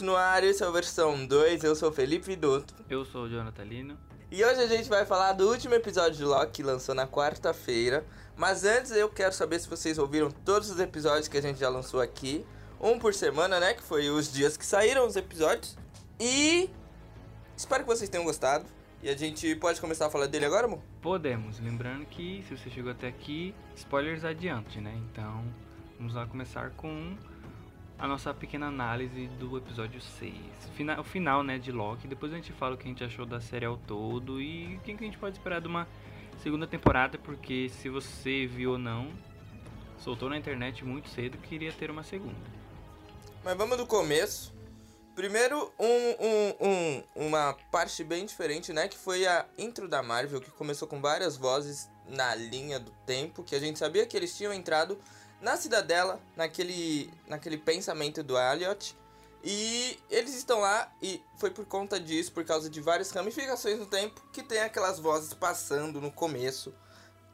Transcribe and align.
Podcast 0.00 0.04
no 0.04 0.16
ar, 0.16 0.42
esse 0.42 0.62
é 0.62 0.66
a 0.66 0.70
versão 0.70 1.26
2, 1.26 1.62
eu 1.62 1.76
sou 1.76 1.92
Felipe 1.92 2.26
Vidotto. 2.26 2.74
Eu 2.88 3.04
sou 3.04 3.24
o 3.24 3.28
Jonathan 3.28 3.64
Lino. 3.64 3.98
E 4.30 4.44
hoje 4.44 4.60
a 4.60 4.66
gente 4.66 4.88
vai 4.88 5.04
falar 5.04 5.32
do 5.32 5.48
último 5.48 5.74
episódio 5.74 6.16
de 6.16 6.24
Loki 6.24 6.52
que 6.52 6.62
lançou 6.62 6.94
na 6.94 7.06
quarta-feira. 7.06 8.04
Mas 8.36 8.64
antes 8.64 8.90
eu 8.92 9.08
quero 9.08 9.32
saber 9.32 9.58
se 9.60 9.68
vocês 9.68 9.98
ouviram 9.98 10.30
todos 10.30 10.70
os 10.70 10.80
episódios 10.80 11.28
que 11.28 11.36
a 11.36 11.42
gente 11.42 11.58
já 11.58 11.68
lançou 11.68 12.00
aqui. 12.00 12.44
Um 12.80 12.98
por 12.98 13.14
semana, 13.14 13.60
né? 13.60 13.74
Que 13.74 13.82
foi 13.82 14.08
os 14.10 14.32
dias 14.32 14.56
que 14.56 14.64
saíram 14.64 15.06
os 15.06 15.16
episódios. 15.16 15.76
E 16.18 16.70
espero 17.56 17.82
que 17.84 17.88
vocês 17.88 18.08
tenham 18.08 18.24
gostado. 18.24 18.64
E 19.02 19.08
a 19.08 19.16
gente 19.16 19.54
pode 19.56 19.80
começar 19.80 20.06
a 20.06 20.10
falar 20.10 20.26
dele 20.26 20.46
agora, 20.46 20.66
amor? 20.66 20.80
Podemos. 21.02 21.58
Lembrando 21.60 22.06
que 22.06 22.44
se 22.48 22.56
você 22.56 22.70
chegou 22.70 22.92
até 22.92 23.08
aqui, 23.08 23.54
spoilers 23.76 24.24
adiante, 24.24 24.80
né? 24.80 24.94
Então 25.10 25.44
vamos 25.98 26.14
lá 26.14 26.26
começar 26.26 26.70
com 26.70 27.16
a 28.00 28.06
nossa 28.06 28.32
pequena 28.32 28.66
análise 28.66 29.26
do 29.38 29.58
episódio 29.58 30.00
6. 30.00 30.34
Fina, 30.74 30.98
o 30.98 31.04
final, 31.04 31.42
né, 31.42 31.58
de 31.58 31.70
Loki. 31.70 32.08
Depois 32.08 32.32
a 32.32 32.36
gente 32.36 32.50
fala 32.50 32.74
o 32.74 32.78
que 32.78 32.84
a 32.84 32.88
gente 32.88 33.04
achou 33.04 33.26
da 33.26 33.40
série 33.40 33.66
ao 33.66 33.76
todo 33.76 34.40
e 34.40 34.76
o 34.76 34.80
que 34.80 34.92
a 34.92 34.96
gente 34.96 35.18
pode 35.18 35.36
esperar 35.36 35.60
de 35.60 35.68
uma 35.68 35.86
segunda 36.42 36.66
temporada, 36.66 37.18
porque 37.18 37.68
se 37.68 37.90
você 37.90 38.46
viu 38.46 38.72
ou 38.72 38.78
não, 38.78 39.12
soltou 39.98 40.30
na 40.30 40.38
internet 40.38 40.82
muito 40.82 41.10
cedo 41.10 41.36
que 41.36 41.54
iria 41.54 41.72
ter 41.72 41.90
uma 41.90 42.02
segunda. 42.02 42.34
Mas 43.44 43.54
vamos 43.54 43.76
do 43.76 43.86
começo. 43.86 44.58
Primeiro, 45.14 45.70
um, 45.78 46.26
um, 46.26 46.68
um, 46.68 47.26
uma 47.26 47.52
parte 47.70 48.02
bem 48.02 48.24
diferente, 48.24 48.72
né? 48.72 48.88
Que 48.88 48.96
foi 48.96 49.26
a 49.26 49.44
intro 49.58 49.86
da 49.86 50.02
Marvel, 50.02 50.40
que 50.40 50.50
começou 50.52 50.88
com 50.88 51.02
várias 51.02 51.36
vozes 51.36 51.90
na 52.08 52.34
linha 52.34 52.80
do 52.80 52.90
tempo, 53.04 53.42
que 53.42 53.54
a 53.54 53.60
gente 53.60 53.78
sabia 53.78 54.06
que 54.06 54.16
eles 54.16 54.34
tinham 54.34 54.54
entrado 54.54 54.98
na 55.40 55.56
cidadela, 55.56 56.20
naquele, 56.36 57.10
naquele 57.26 57.58
pensamento 57.58 58.22
do 58.22 58.38
Elliot. 58.38 58.96
E 59.42 59.98
eles 60.10 60.34
estão 60.34 60.60
lá 60.60 60.92
e 61.02 61.20
foi 61.38 61.50
por 61.50 61.64
conta 61.64 61.98
disso, 61.98 62.30
por 62.32 62.44
causa 62.44 62.68
de 62.68 62.80
várias 62.80 63.10
ramificações 63.10 63.78
no 63.78 63.86
tempo, 63.86 64.22
que 64.32 64.42
tem 64.42 64.60
aquelas 64.60 64.98
vozes 64.98 65.32
passando 65.32 66.00
no 66.00 66.12
começo, 66.12 66.74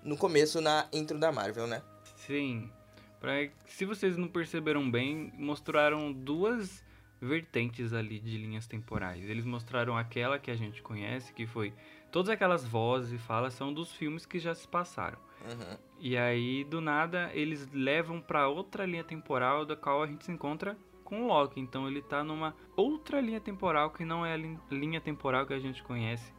no 0.04 0.16
começo 0.16 0.60
na 0.60 0.86
intro 0.92 1.18
da 1.18 1.32
Marvel, 1.32 1.66
né? 1.66 1.82
Sim. 2.26 2.70
Pra, 3.18 3.32
se 3.66 3.84
vocês 3.84 4.16
não 4.16 4.28
perceberam 4.28 4.88
bem, 4.88 5.32
mostraram 5.36 6.12
duas 6.12 6.84
vertentes 7.20 7.92
ali 7.92 8.20
de 8.20 8.36
linhas 8.38 8.68
temporais. 8.68 9.24
Eles 9.24 9.44
mostraram 9.44 9.96
aquela 9.96 10.38
que 10.38 10.50
a 10.50 10.56
gente 10.56 10.82
conhece, 10.82 11.32
que 11.32 11.46
foi 11.46 11.74
todas 12.12 12.28
aquelas 12.28 12.64
vozes 12.64 13.12
e 13.12 13.18
falas 13.18 13.54
são 13.54 13.72
dos 13.72 13.92
filmes 13.92 14.24
que 14.24 14.38
já 14.38 14.54
se 14.54 14.68
passaram. 14.68 15.18
Uhum. 15.44 15.76
E 15.98 16.16
aí, 16.16 16.64
do 16.64 16.80
nada, 16.80 17.30
eles 17.32 17.68
levam 17.72 18.20
para 18.20 18.48
outra 18.48 18.84
linha 18.84 19.04
temporal 19.04 19.64
da 19.64 19.74
qual 19.74 20.02
a 20.02 20.06
gente 20.06 20.24
se 20.24 20.32
encontra 20.32 20.76
com 21.02 21.26
Loki. 21.26 21.60
Então 21.60 21.88
ele 21.88 22.02
tá 22.02 22.22
numa 22.22 22.54
outra 22.76 23.20
linha 23.20 23.40
temporal 23.40 23.90
que 23.90 24.04
não 24.04 24.24
é 24.24 24.34
a 24.34 24.36
linha 24.70 25.00
temporal 25.00 25.46
que 25.46 25.54
a 25.54 25.58
gente 25.58 25.82
conhece 25.82 26.34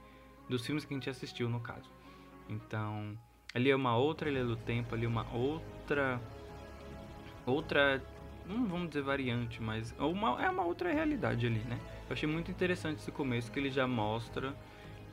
dos 0.47 0.65
filmes 0.65 0.85
que 0.85 0.93
a 0.93 0.97
gente 0.97 1.09
assistiu, 1.09 1.49
no 1.49 1.59
caso. 1.59 1.89
Então, 2.47 3.17
ali 3.53 3.69
é 3.69 3.75
uma 3.75 3.97
outra 3.97 4.29
linha 4.29 4.45
do 4.45 4.55
tempo, 4.55 4.93
ali 4.93 5.05
é 5.05 5.07
uma 5.07 5.25
outra 5.33 6.21
outra, 7.45 8.03
não 8.45 8.67
vamos 8.67 8.89
dizer 8.89 9.01
variante, 9.01 9.61
mas 9.61 9.95
uma, 9.97 10.41
é 10.43 10.49
uma 10.49 10.63
outra 10.63 10.91
realidade 10.91 11.45
ali, 11.45 11.59
né? 11.59 11.79
Eu 12.09 12.13
achei 12.13 12.29
muito 12.29 12.51
interessante 12.51 12.99
esse 12.99 13.11
começo 13.11 13.51
que 13.51 13.59
ele 13.59 13.69
já 13.69 13.87
mostra 13.87 14.55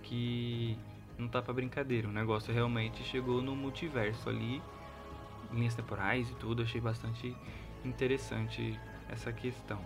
que 0.02 0.76
não 1.18 1.28
tá 1.28 1.40
pra 1.40 1.52
brincadeira. 1.52 2.08
O 2.08 2.12
negócio 2.12 2.52
realmente 2.52 3.02
chegou 3.04 3.40
no 3.40 3.54
multiverso 3.54 4.28
ali, 4.28 4.62
linhas 5.52 5.74
temporais 5.74 6.28
e 6.30 6.34
tudo. 6.34 6.62
Achei 6.62 6.80
bastante 6.80 7.36
interessante 7.84 8.78
essa 9.08 9.32
questão. 9.32 9.84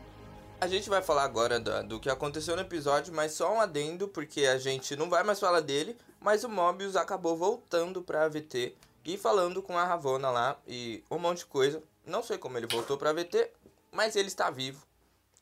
A 0.61 0.67
gente 0.67 0.91
vai 0.91 1.01
falar 1.01 1.23
agora 1.23 1.61
do, 1.61 1.85
do, 1.85 2.01
que 2.01 2.11
aconteceu 2.11 2.57
no 2.57 2.63
episódio, 2.63 3.14
mas 3.14 3.33
só 3.33 3.55
um 3.55 3.61
adendo, 3.61 4.08
porque 4.08 4.45
a 4.45 4.58
gente 4.58 4.97
não 4.97 5.08
vai 5.08 5.23
mais 5.23 5.39
falar 5.39 5.61
dele, 5.61 5.97
mas 6.19 6.42
o 6.42 6.48
Mobius 6.48 6.97
acabou 6.97 7.36
voltando 7.36 8.02
pra 8.02 8.25
AVT 8.25 8.75
e 9.05 9.17
falando 9.17 9.63
com 9.63 9.79
a 9.79 9.85
Ravonna 9.85 10.31
lá 10.31 10.58
e 10.67 11.05
um 11.08 11.19
monte 11.19 11.39
de 11.39 11.47
coisa. 11.47 11.81
Não 12.05 12.25
sei 12.25 12.39
como 12.39 12.58
ele 12.58 12.67
voltou 12.67 12.98
pra 12.98 13.11
AVT, 13.11 13.52
mas 13.92 14.17
ele 14.17 14.27
está 14.27 14.51
vivo, 14.51 14.85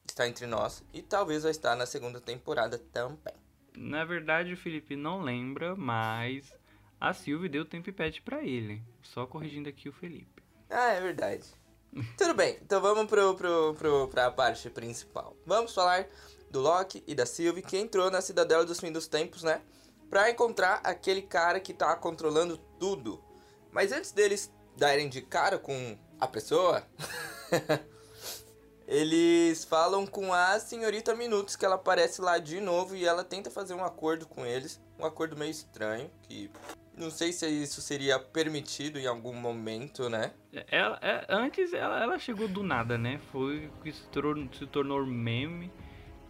está 0.07 0.29
entre 0.29 0.47
nós 0.47 0.83
e 0.93 1.01
talvez 1.01 1.45
vai 1.45 1.51
estar 1.51 1.75
na 1.75 1.87
segunda 1.87 2.21
temporada 2.21 2.79
também. 2.93 3.46
Na 3.77 4.05
verdade, 4.05 4.53
o 4.53 4.57
Felipe 4.57 4.97
não 4.97 5.21
lembra, 5.21 5.77
mas 5.77 6.53
a 7.01 7.13
Sylvie 7.13 7.49
deu 7.49 7.65
tempo 7.65 7.91
e 7.91 7.93
pet 7.93 8.23
pra 8.23 8.43
ele. 8.43 8.83
Só 9.03 9.27
corrigindo 9.27 9.69
aqui 9.69 9.89
o 9.89 9.93
Felipe. 9.93 10.43
Ah, 10.71 10.93
é 10.93 11.01
verdade. 11.01 11.45
Tudo 12.17 12.35
bem, 12.35 12.59
então 12.63 12.81
vamos 12.81 13.07
pro, 13.07 13.35
pro, 13.35 13.75
pro, 13.75 14.09
pra 14.09 14.31
parte 14.31 14.69
principal. 14.71 15.37
Vamos 15.47 15.75
falar 15.75 16.07
do 16.51 16.61
Loki 16.61 17.03
e 17.07 17.15
da 17.15 17.27
Sylvie, 17.27 17.63
que 17.63 17.77
entrou 17.77 18.11
na 18.11 18.21
Cidadela 18.21 18.65
dos 18.65 18.81
Fim 18.81 18.93
dos 18.93 19.07
Tempos, 19.07 19.43
né? 19.43 19.61
Pra 20.09 20.31
encontrar 20.31 20.81
aquele 20.85 21.23
cara 21.23 21.61
que 21.61 21.75
tá 21.75 21.95
controlando 21.97 22.57
tudo. 22.79 23.23
Mas 23.71 23.93
antes 23.93 24.13
deles 24.13 24.53
darem 24.77 25.09
de 25.09 25.21
cara 25.21 25.59
com 25.59 25.99
a 26.19 26.27
pessoa, 26.27 26.83
eles 28.87 29.65
falam 29.65 30.07
com 30.07 30.33
a 30.33 30.59
senhorita 30.61 31.15
Minutos, 31.15 31.57
que 31.57 31.65
ela 31.65 31.75
aparece 31.75 32.21
lá 32.21 32.39
de 32.39 32.61
novo 32.61 32.95
e 32.95 33.05
ela 33.05 33.25
tenta 33.25 33.51
fazer 33.51 33.75
um 33.75 33.85
acordo 33.85 34.27
com 34.27 34.47
eles. 34.47 34.81
Um 34.99 35.05
acordo 35.05 35.37
meio 35.37 35.51
estranho, 35.51 36.11
que 36.23 36.51
não 36.97 37.11
sei 37.11 37.33
se 37.33 37.47
isso 37.49 37.83
seria 37.83 38.19
permitido 38.19 38.99
em 38.99 39.07
algum 39.07 39.35
momento, 39.35 40.09
né? 40.09 40.33
Ela, 40.71 40.99
é, 41.03 41.27
antes 41.29 41.73
ela, 41.73 42.03
ela 42.03 42.19
chegou 42.19 42.49
do 42.49 42.63
nada, 42.63 42.97
né? 42.97 43.21
Foi 43.33 43.71
que 43.83 43.93
se 43.93 44.07
tornou, 44.07 44.49
se 44.55 44.67
tornou 44.67 45.05
meme, 45.05 45.71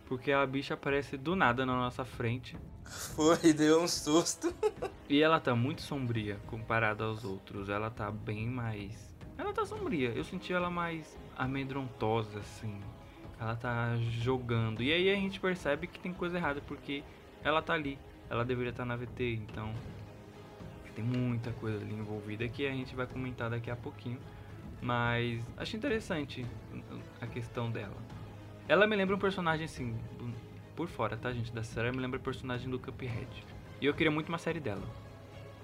porque 0.07 0.33
a 0.33 0.45
bicha 0.47 0.75
aparece 0.75 1.17
do 1.17 1.37
nada 1.37 1.67
na 1.67 1.75
nossa 1.75 2.05
frente. 2.05 2.57
Foi, 3.15 3.53
deu 3.53 3.83
um 3.83 3.89
susto. 3.89 4.53
e 5.09 5.23
ela 5.23 5.39
tá 5.39 5.55
muito 5.55 5.83
sombria 5.83 6.41
comparada 6.47 7.05
aos 7.05 7.23
outros. 7.25 7.69
Ela 7.69 7.91
tá 7.91 8.11
bem 8.11 8.47
mais. 8.47 9.15
Ela 9.37 9.53
tá 9.53 9.65
sombria. 9.67 10.09
Eu 10.11 10.25
senti 10.25 10.53
ela 10.53 10.71
mais 10.71 11.17
amedrontosa, 11.37 12.39
assim. 12.41 12.81
Ela 13.39 13.55
tá 13.55 13.97
jogando. 13.99 14.83
E 14.83 14.93
aí 14.93 15.11
a 15.11 15.15
gente 15.15 15.39
percebe 15.39 15.87
que 15.87 15.99
tem 15.99 16.13
coisa 16.13 16.39
errada, 16.39 16.61
porque 16.67 17.03
ela 17.45 17.61
tá 17.61 17.75
ali. 17.75 17.99
Ela 18.31 18.45
deveria 18.45 18.71
estar 18.71 18.83
tá 18.83 18.87
na 18.87 18.97
VT, 18.97 19.35
então. 19.35 19.73
Tem 20.95 21.05
muita 21.05 21.53
coisa 21.53 21.79
ali 21.79 21.95
envolvida 21.95 22.49
que 22.49 22.67
a 22.67 22.73
gente 22.73 22.97
vai 22.97 23.07
comentar 23.07 23.51
daqui 23.51 23.71
a 23.71 23.77
pouquinho. 23.77 24.19
Mas 24.81 25.43
acho 25.57 25.77
interessante 25.77 26.47
a 27.21 27.27
questão 27.27 27.71
dela. 27.71 27.97
Ela 28.69 28.87
me 28.87 28.97
lembra 28.97 29.15
um 29.15 29.19
personagem 29.19 29.67
assim, 29.67 29.97
por 30.75 30.89
fora, 30.89 31.17
tá, 31.17 31.33
gente? 31.33 31.53
Da 31.53 31.63
série, 31.63 31.91
me 31.93 31.99
lembra 31.99 32.19
o 32.19 32.23
personagem 32.23 32.69
do 32.69 32.79
Cuphead. 32.79 33.29
E 33.81 33.87
eu 33.87 33.95
queria 33.95 34.11
muito 34.11 34.29
uma 34.29 34.39
série 34.39 34.61
dela. 34.61 34.83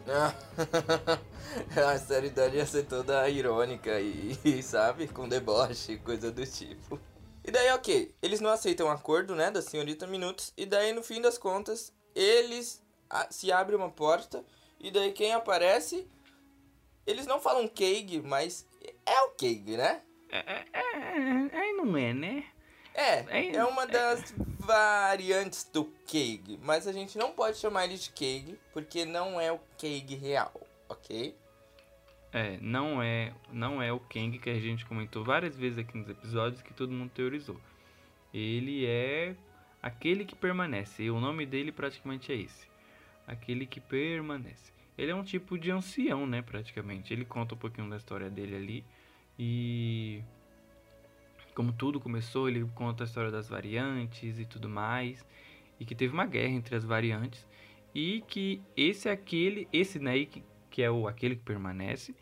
a 1.77 1.99
série 1.99 2.31
dela 2.31 2.55
ia 2.55 2.67
ser 2.67 2.85
toda 2.85 3.29
irônica 3.29 4.01
e, 4.01 4.63
sabe, 4.63 5.09
com 5.09 5.29
deboche, 5.29 5.99
coisa 5.99 6.31
do 6.31 6.47
tipo. 6.47 6.99
E 7.45 7.51
daí, 7.51 7.71
ok, 7.73 8.15
eles 8.23 8.41
não 8.41 8.51
aceitam 8.51 8.87
o 8.87 8.91
acordo, 8.91 9.35
né, 9.35 9.51
da 9.51 9.61
senhorita 9.61 10.07
Minutos, 10.07 10.53
e 10.57 10.65
daí, 10.65 10.93
no 10.93 11.03
fim 11.03 11.21
das 11.21 11.37
contas, 11.37 11.93
eles 12.15 12.83
a, 13.11 13.31
se 13.31 13.51
abre 13.51 13.75
uma 13.75 13.91
porta, 13.91 14.45
e 14.79 14.91
daí 14.91 15.13
quem 15.13 15.33
aparece, 15.33 16.07
eles 17.07 17.27
não 17.27 17.41
falam 17.41 17.69
Keig, 17.69 18.23
mas 18.23 18.67
é 19.05 19.21
o 19.23 19.31
Keig, 19.31 19.77
né? 19.77 20.03
É, 20.31 20.39
é, 20.39 20.65
é, 20.73 21.69
é, 21.69 21.73
não 21.73 21.97
é, 21.97 22.15
né? 22.15 22.45
É, 22.94 23.54
é 23.56 23.64
uma 23.64 23.86
das 23.86 24.34
variantes 24.58 25.64
do 25.72 25.84
Keig, 26.06 26.58
mas 26.62 26.86
a 26.86 26.92
gente 26.92 27.16
não 27.19 27.32
pode 27.32 27.56
chamar 27.56 27.84
ele 27.84 27.97
de 27.97 28.10
Keig 28.10 28.58
porque 28.72 29.04
não 29.04 29.41
é 29.41 29.50
o 29.50 29.58
Keig 29.78 30.14
real, 30.14 30.53
ok? 30.88 31.34
É, 32.33 32.56
não 32.62 33.03
é, 33.03 33.34
não 33.53 33.83
é 33.83 33.92
o 33.92 34.00
Kang 34.00 34.39
que 34.39 34.48
a 34.48 34.59
gente 34.59 34.86
comentou 34.86 35.22
várias 35.22 35.54
vezes 35.54 35.78
aqui 35.78 35.98
nos 35.98 36.09
episódios 36.09 36.62
que 36.62 36.72
todo 36.72 36.91
mundo 36.91 37.10
teorizou. 37.10 37.60
Ele 38.33 38.86
é 38.86 39.36
aquele 39.83 40.24
que 40.24 40.34
permanece. 40.34 41.03
E 41.03 41.10
o 41.10 41.21
nome 41.21 41.45
dele 41.45 41.71
praticamente 41.71 42.33
é 42.33 42.36
esse. 42.36 42.66
Aquele 43.27 43.66
que 43.66 43.80
permanece. 43.80 44.72
Ele 44.97 45.10
é 45.10 45.15
um 45.15 45.22
tipo 45.22 45.59
de 45.59 45.71
ancião, 45.71 46.27
né, 46.27 46.41
praticamente. 46.41 47.12
Ele 47.12 47.27
conta 47.27 47.54
um 47.54 47.59
pouquinho 47.59 47.91
da 47.91 47.98
história 47.98 48.30
dele 48.30 48.56
ali 48.56 48.84
e 49.38 50.22
como 51.54 51.72
tudo 51.72 52.01
começou, 52.01 52.49
ele 52.49 52.65
conta 52.75 53.04
a 53.04 53.07
história 53.07 53.31
das 53.31 53.49
variantes 53.49 54.39
e 54.39 54.45
tudo 54.45 54.69
mais, 54.69 55.25
e 55.78 55.84
que 55.84 55.95
teve 55.95 56.13
uma 56.13 56.27
guerra 56.27 56.53
entre 56.53 56.77
as 56.77 56.84
variantes, 56.84 57.47
e 57.95 58.22
que 58.27 58.63
esse 58.77 59.09
aquele, 59.09 59.69
esse 59.72 59.99
né, 59.99 60.25
que, 60.25 60.43
que 60.71 60.83
é 60.83 60.91
o 60.91 61.07
aquele 61.07 61.37
que 61.37 61.43
permanece, 61.43 62.15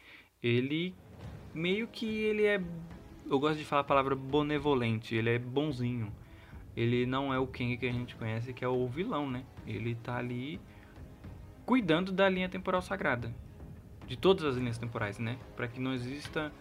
ele 0.43 0.95
meio 1.55 1.87
que 1.87 2.07
ele 2.07 2.45
é, 2.45 2.61
eu 3.29 3.39
gosto 3.39 3.59
de 3.59 3.65
falar 3.65 3.83
a 3.83 3.85
palavra 3.85 4.15
benevolente, 4.15 5.15
ele 5.15 5.31
é 5.31 5.39
bonzinho. 5.39 6.13
Ele 6.77 7.05
não 7.05 7.35
é 7.35 7.39
o 7.39 7.47
Kang 7.47 7.77
que 7.77 7.87
a 7.87 7.93
gente 7.93 8.15
conhece, 8.15 8.53
que 8.53 8.65
é 8.65 8.69
o 8.69 8.87
vilão, 8.87 9.29
né? 9.29 9.45
Ele 9.67 9.95
tá 9.97 10.17
ali 10.17 10.61
cuidando 11.67 12.13
da 12.13 12.29
linha 12.29 12.49
temporal 12.49 12.81
sagrada. 12.81 13.35
De 14.07 14.17
todas 14.17 14.45
as 14.45 14.57
linhas 14.57 14.79
temporais, 14.79 15.19
né? 15.19 15.37
Para 15.57 15.69
que 15.69 15.81
não 15.81 15.93
exista 15.93 16.53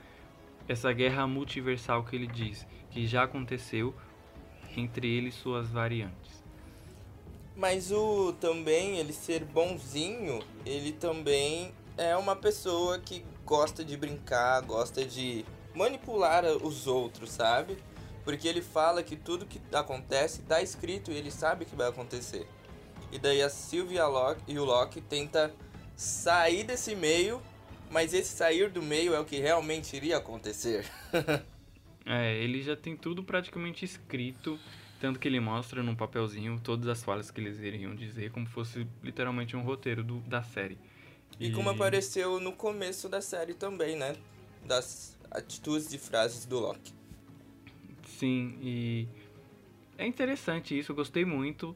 essa 0.69 0.93
guerra 0.93 1.25
multiversal 1.25 2.03
que 2.03 2.15
ele 2.15 2.27
diz 2.27 2.65
que 2.91 3.07
já 3.07 3.23
aconteceu 3.23 3.93
entre 4.77 5.07
ele 5.07 5.29
e 5.29 5.31
suas 5.31 5.69
variantes. 5.69 6.43
Mas 7.55 7.91
o 7.91 8.33
também, 8.33 8.97
ele 8.97 9.11
ser 9.11 9.43
bonzinho, 9.43 10.39
ele 10.65 10.93
também 10.93 11.73
é 11.97 12.15
uma 12.15 12.35
pessoa 12.35 12.99
que 12.99 13.25
gosta 13.45 13.83
de 13.83 13.97
brincar, 13.97 14.61
gosta 14.61 15.03
de 15.03 15.43
manipular 15.75 16.45
os 16.45 16.87
outros, 16.87 17.31
sabe? 17.31 17.77
Porque 18.23 18.47
ele 18.47 18.61
fala 18.61 19.03
que 19.03 19.15
tudo 19.15 19.45
que 19.45 19.59
acontece 19.73 20.41
tá 20.43 20.61
escrito 20.61 21.11
e 21.11 21.15
ele 21.15 21.31
sabe 21.31 21.65
que 21.65 21.75
vai 21.75 21.89
acontecer. 21.89 22.47
E 23.11 23.17
daí 23.17 23.41
a 23.41 23.49
Sylvia 23.49 24.05
Locke 24.05 24.41
e 24.47 24.59
o 24.59 24.63
Loki 24.63 25.01
tenta 25.01 25.51
sair 25.95 26.63
desse 26.63 26.95
meio, 26.95 27.41
mas 27.89 28.13
esse 28.13 28.29
sair 28.29 28.69
do 28.69 28.81
meio 28.81 29.13
é 29.13 29.19
o 29.19 29.25
que 29.25 29.37
realmente 29.39 29.95
iria 29.95 30.17
acontecer. 30.17 30.85
é, 32.05 32.37
ele 32.37 32.61
já 32.61 32.75
tem 32.75 32.95
tudo 32.95 33.23
praticamente 33.23 33.83
escrito, 33.85 34.59
tanto 34.99 35.19
que 35.19 35.27
ele 35.27 35.39
mostra 35.39 35.81
num 35.81 35.95
papelzinho 35.95 36.59
todas 36.63 36.87
as 36.87 37.03
falas 37.03 37.31
que 37.31 37.39
eles 37.41 37.59
iriam 37.59 37.95
dizer, 37.95 38.31
como 38.31 38.47
fosse 38.47 38.87
literalmente 39.03 39.55
um 39.55 39.61
roteiro 39.61 40.03
do, 40.03 40.19
da 40.21 40.43
série. 40.43 40.77
E, 41.39 41.47
e 41.47 41.51
como 41.51 41.69
apareceu 41.69 42.39
no 42.39 42.53
começo 42.53 43.07
da 43.07 43.21
série 43.21 43.53
também, 43.53 43.95
né? 43.95 44.15
Das 44.65 45.17
atitudes 45.31 45.93
e 45.93 45.97
frases 45.97 46.45
do 46.45 46.59
Loki. 46.59 46.93
Sim, 48.05 48.57
e 48.61 49.07
é 49.97 50.05
interessante 50.05 50.77
isso, 50.77 50.91
eu 50.91 50.95
gostei 50.95 51.23
muito. 51.23 51.75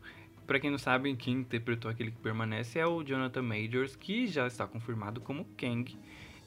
Para 0.54 0.60
quem 0.60 0.70
não 0.70 0.78
sabe, 0.78 1.16
quem 1.16 1.38
interpretou 1.38 1.90
aquele 1.90 2.12
que 2.12 2.20
permanece 2.20 2.78
é 2.78 2.86
o 2.86 3.04
Jonathan 3.04 3.42
Majors, 3.42 3.96
que 3.96 4.28
já 4.28 4.46
está 4.46 4.68
confirmado 4.68 5.20
como 5.20 5.46
Kang 5.58 5.98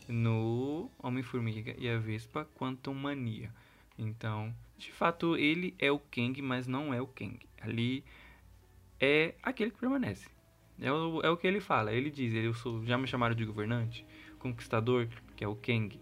no 0.06 0.88
Homem-Formiga 0.96 1.74
e 1.76 1.88
a 1.88 1.98
Vespa 1.98 2.48
Quantum 2.56 2.94
Mania. 2.94 3.52
Então, 3.98 4.54
de 4.78 4.92
fato, 4.92 5.36
ele 5.36 5.74
é 5.76 5.90
o 5.90 5.98
Kang, 5.98 6.40
mas 6.40 6.68
não 6.68 6.94
é 6.94 7.02
o 7.02 7.06
Kang. 7.08 7.36
Ali 7.60 8.04
é 9.00 9.34
aquele 9.42 9.72
que 9.72 9.80
permanece. 9.80 10.28
É 10.80 10.92
o, 10.92 11.20
é 11.22 11.28
o 11.28 11.36
que 11.36 11.48
ele 11.48 11.58
fala. 11.58 11.92
Ele 11.92 12.08
diz: 12.08 12.32
eu 12.32 12.54
sou, 12.54 12.86
já 12.86 12.96
me 12.96 13.08
chamaram 13.08 13.34
de 13.34 13.44
governante, 13.44 14.06
conquistador, 14.38 15.08
que 15.34 15.42
é 15.42 15.48
o 15.48 15.56
Kang. 15.56 16.00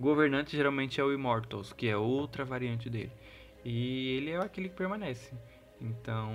Governante 0.00 0.56
geralmente 0.56 1.00
é 1.00 1.04
o 1.04 1.12
Immortals, 1.12 1.72
que 1.72 1.86
é 1.86 1.96
outra 1.96 2.44
variante 2.44 2.90
dele. 2.90 3.12
E 3.64 4.16
ele 4.16 4.30
é 4.30 4.36
aquele 4.38 4.68
que 4.68 4.74
permanece. 4.74 5.32
Então, 5.80 6.34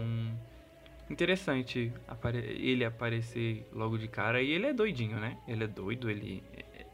interessante 1.09 1.91
ele 2.31 2.83
aparecer 2.83 3.67
logo 3.71 3.97
de 3.97 4.07
cara. 4.07 4.41
E 4.41 4.51
ele 4.51 4.67
é 4.67 4.73
doidinho, 4.73 5.19
né? 5.19 5.37
Ele 5.47 5.63
é 5.63 5.67
doido, 5.67 6.09
ele. 6.09 6.43
É, 6.53 6.85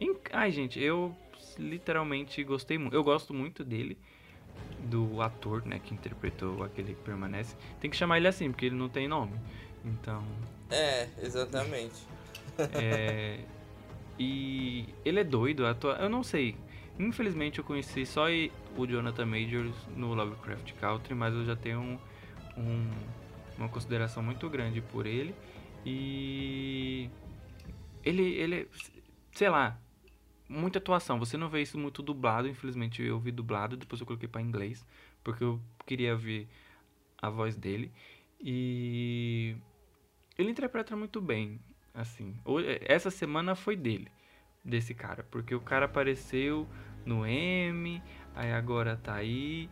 é, 0.00 0.06
ai, 0.32 0.50
gente, 0.50 0.80
eu 0.80 1.14
literalmente 1.58 2.42
gostei 2.44 2.78
muito. 2.78 2.94
Eu 2.94 3.04
gosto 3.04 3.32
muito 3.32 3.64
dele. 3.64 3.98
Do 4.84 5.20
ator, 5.20 5.64
né? 5.66 5.78
Que 5.78 5.94
interpretou 5.94 6.62
aquele 6.62 6.94
que 6.94 7.02
permanece. 7.02 7.56
Tem 7.80 7.90
que 7.90 7.96
chamar 7.96 8.16
ele 8.18 8.28
assim, 8.28 8.50
porque 8.50 8.66
ele 8.66 8.76
não 8.76 8.88
tem 8.88 9.06
nome. 9.06 9.38
Então. 9.84 10.24
É, 10.70 11.08
exatamente. 11.22 12.06
é. 12.74 13.40
E 14.18 14.88
ele 15.04 15.20
é 15.20 15.24
doido, 15.24 15.66
atua... 15.66 15.96
eu 16.00 16.08
não 16.08 16.22
sei. 16.22 16.56
Infelizmente 16.98 17.58
eu 17.58 17.64
conheci 17.64 18.06
só 18.06 18.26
o 18.76 18.86
Jonathan 18.86 19.26
Majors 19.26 19.74
no 19.94 20.14
Lovecraft 20.14 20.72
Country, 20.80 21.14
mas 21.14 21.34
eu 21.34 21.44
já 21.44 21.54
tenho 21.54 21.80
um, 21.80 21.98
um, 22.56 22.90
uma 23.56 23.68
consideração 23.68 24.22
muito 24.22 24.48
grande 24.48 24.80
por 24.80 25.06
ele. 25.06 25.34
E 25.84 27.10
ele, 28.04 28.22
ele, 28.22 28.68
sei 29.32 29.48
lá, 29.48 29.78
muita 30.48 30.78
atuação. 30.78 31.18
Você 31.18 31.36
não 31.36 31.48
vê 31.48 31.62
isso 31.62 31.78
muito 31.78 32.02
dublado, 32.02 32.48
infelizmente 32.48 33.02
eu 33.02 33.18
vi 33.18 33.30
dublado, 33.30 33.76
depois 33.76 34.00
eu 34.00 34.06
coloquei 34.06 34.28
para 34.28 34.42
inglês, 34.42 34.86
porque 35.22 35.44
eu 35.44 35.60
queria 35.84 36.16
ver 36.16 36.48
a 37.20 37.30
voz 37.30 37.56
dele. 37.56 37.92
E 38.40 39.56
ele 40.38 40.50
interpreta 40.50 40.96
muito 40.96 41.20
bem 41.20 41.60
assim. 41.94 42.36
Essa 42.82 43.10
semana 43.10 43.54
foi 43.54 43.76
dele, 43.76 44.10
desse 44.64 44.94
cara, 44.94 45.24
porque 45.30 45.54
o 45.54 45.60
cara 45.60 45.86
apareceu 45.86 46.68
no 47.04 47.26
M, 47.26 48.02
aí 48.34 48.52
agora 48.52 48.96
tá 48.96 49.14
aí. 49.14 49.70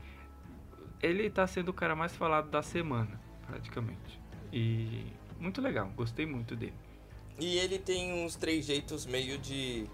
Ele 1.03 1.29
tá 1.29 1.47
sendo 1.47 1.69
o 1.69 1.75
cara 1.75 1.95
mais 1.95 2.17
falado 2.17 2.49
da 2.51 2.63
semana, 2.63 3.21
praticamente. 3.46 4.20
E 4.52 5.06
muito 5.38 5.61
legal, 5.61 5.91
gostei 5.96 6.26
muito 6.26 6.55
dele. 6.55 6.75
E 7.38 7.58
ele 7.58 7.79
tem 7.79 8.25
uns 8.25 8.37
três 8.37 8.64
jeitos 8.64 9.06
meio 9.06 9.38
de. 9.38 9.87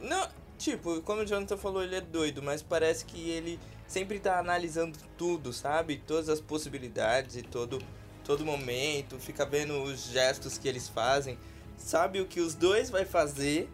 Não, 0.00 0.28
tipo, 0.58 1.00
como 1.02 1.22
o 1.22 1.26
Jonathan 1.26 1.56
falou, 1.56 1.82
ele 1.82 1.96
é 1.96 2.00
doido, 2.00 2.42
mas 2.42 2.62
parece 2.62 3.04
que 3.04 3.30
ele 3.30 3.58
sempre 3.86 4.20
tá 4.20 4.38
analisando 4.38 4.96
tudo, 5.18 5.52
sabe? 5.52 5.96
Todas 5.96 6.28
as 6.28 6.40
possibilidades 6.40 7.36
e 7.36 7.42
todo 7.42 7.78
todo 8.24 8.44
momento, 8.44 9.18
fica 9.18 9.44
vendo 9.44 9.82
os 9.82 10.06
gestos 10.06 10.56
que 10.56 10.66
eles 10.66 10.88
fazem, 10.88 11.38
sabe 11.76 12.20
o 12.20 12.26
que 12.26 12.40
os 12.40 12.54
dois 12.54 12.90
vai 12.90 13.04
fazer. 13.04 13.68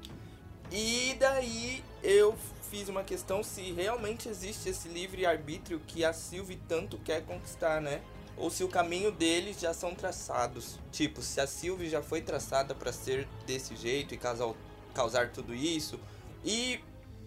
E 0.70 1.16
daí 1.18 1.82
eu 2.02 2.36
fiz 2.70 2.88
uma 2.88 3.02
questão 3.02 3.42
se 3.42 3.72
realmente 3.72 4.28
existe 4.28 4.68
esse 4.68 4.88
livre 4.88 5.26
arbítrio 5.26 5.80
que 5.80 6.04
a 6.04 6.12
Sylvie 6.12 6.60
tanto 6.68 6.98
quer 6.98 7.24
conquistar, 7.26 7.80
né? 7.80 8.00
Ou 8.36 8.48
se 8.48 8.62
o 8.62 8.68
caminho 8.68 9.10
deles 9.10 9.60
já 9.60 9.74
são 9.74 9.94
traçados. 9.94 10.78
Tipo, 10.92 11.20
se 11.20 11.40
a 11.40 11.46
Sylvie 11.46 11.90
já 11.90 12.00
foi 12.00 12.22
traçada 12.22 12.74
para 12.74 12.92
ser 12.92 13.26
desse 13.44 13.74
jeito 13.74 14.14
e 14.14 14.16
causar, 14.16 14.54
causar 14.94 15.30
tudo 15.30 15.52
isso 15.52 15.98
e 16.44 16.80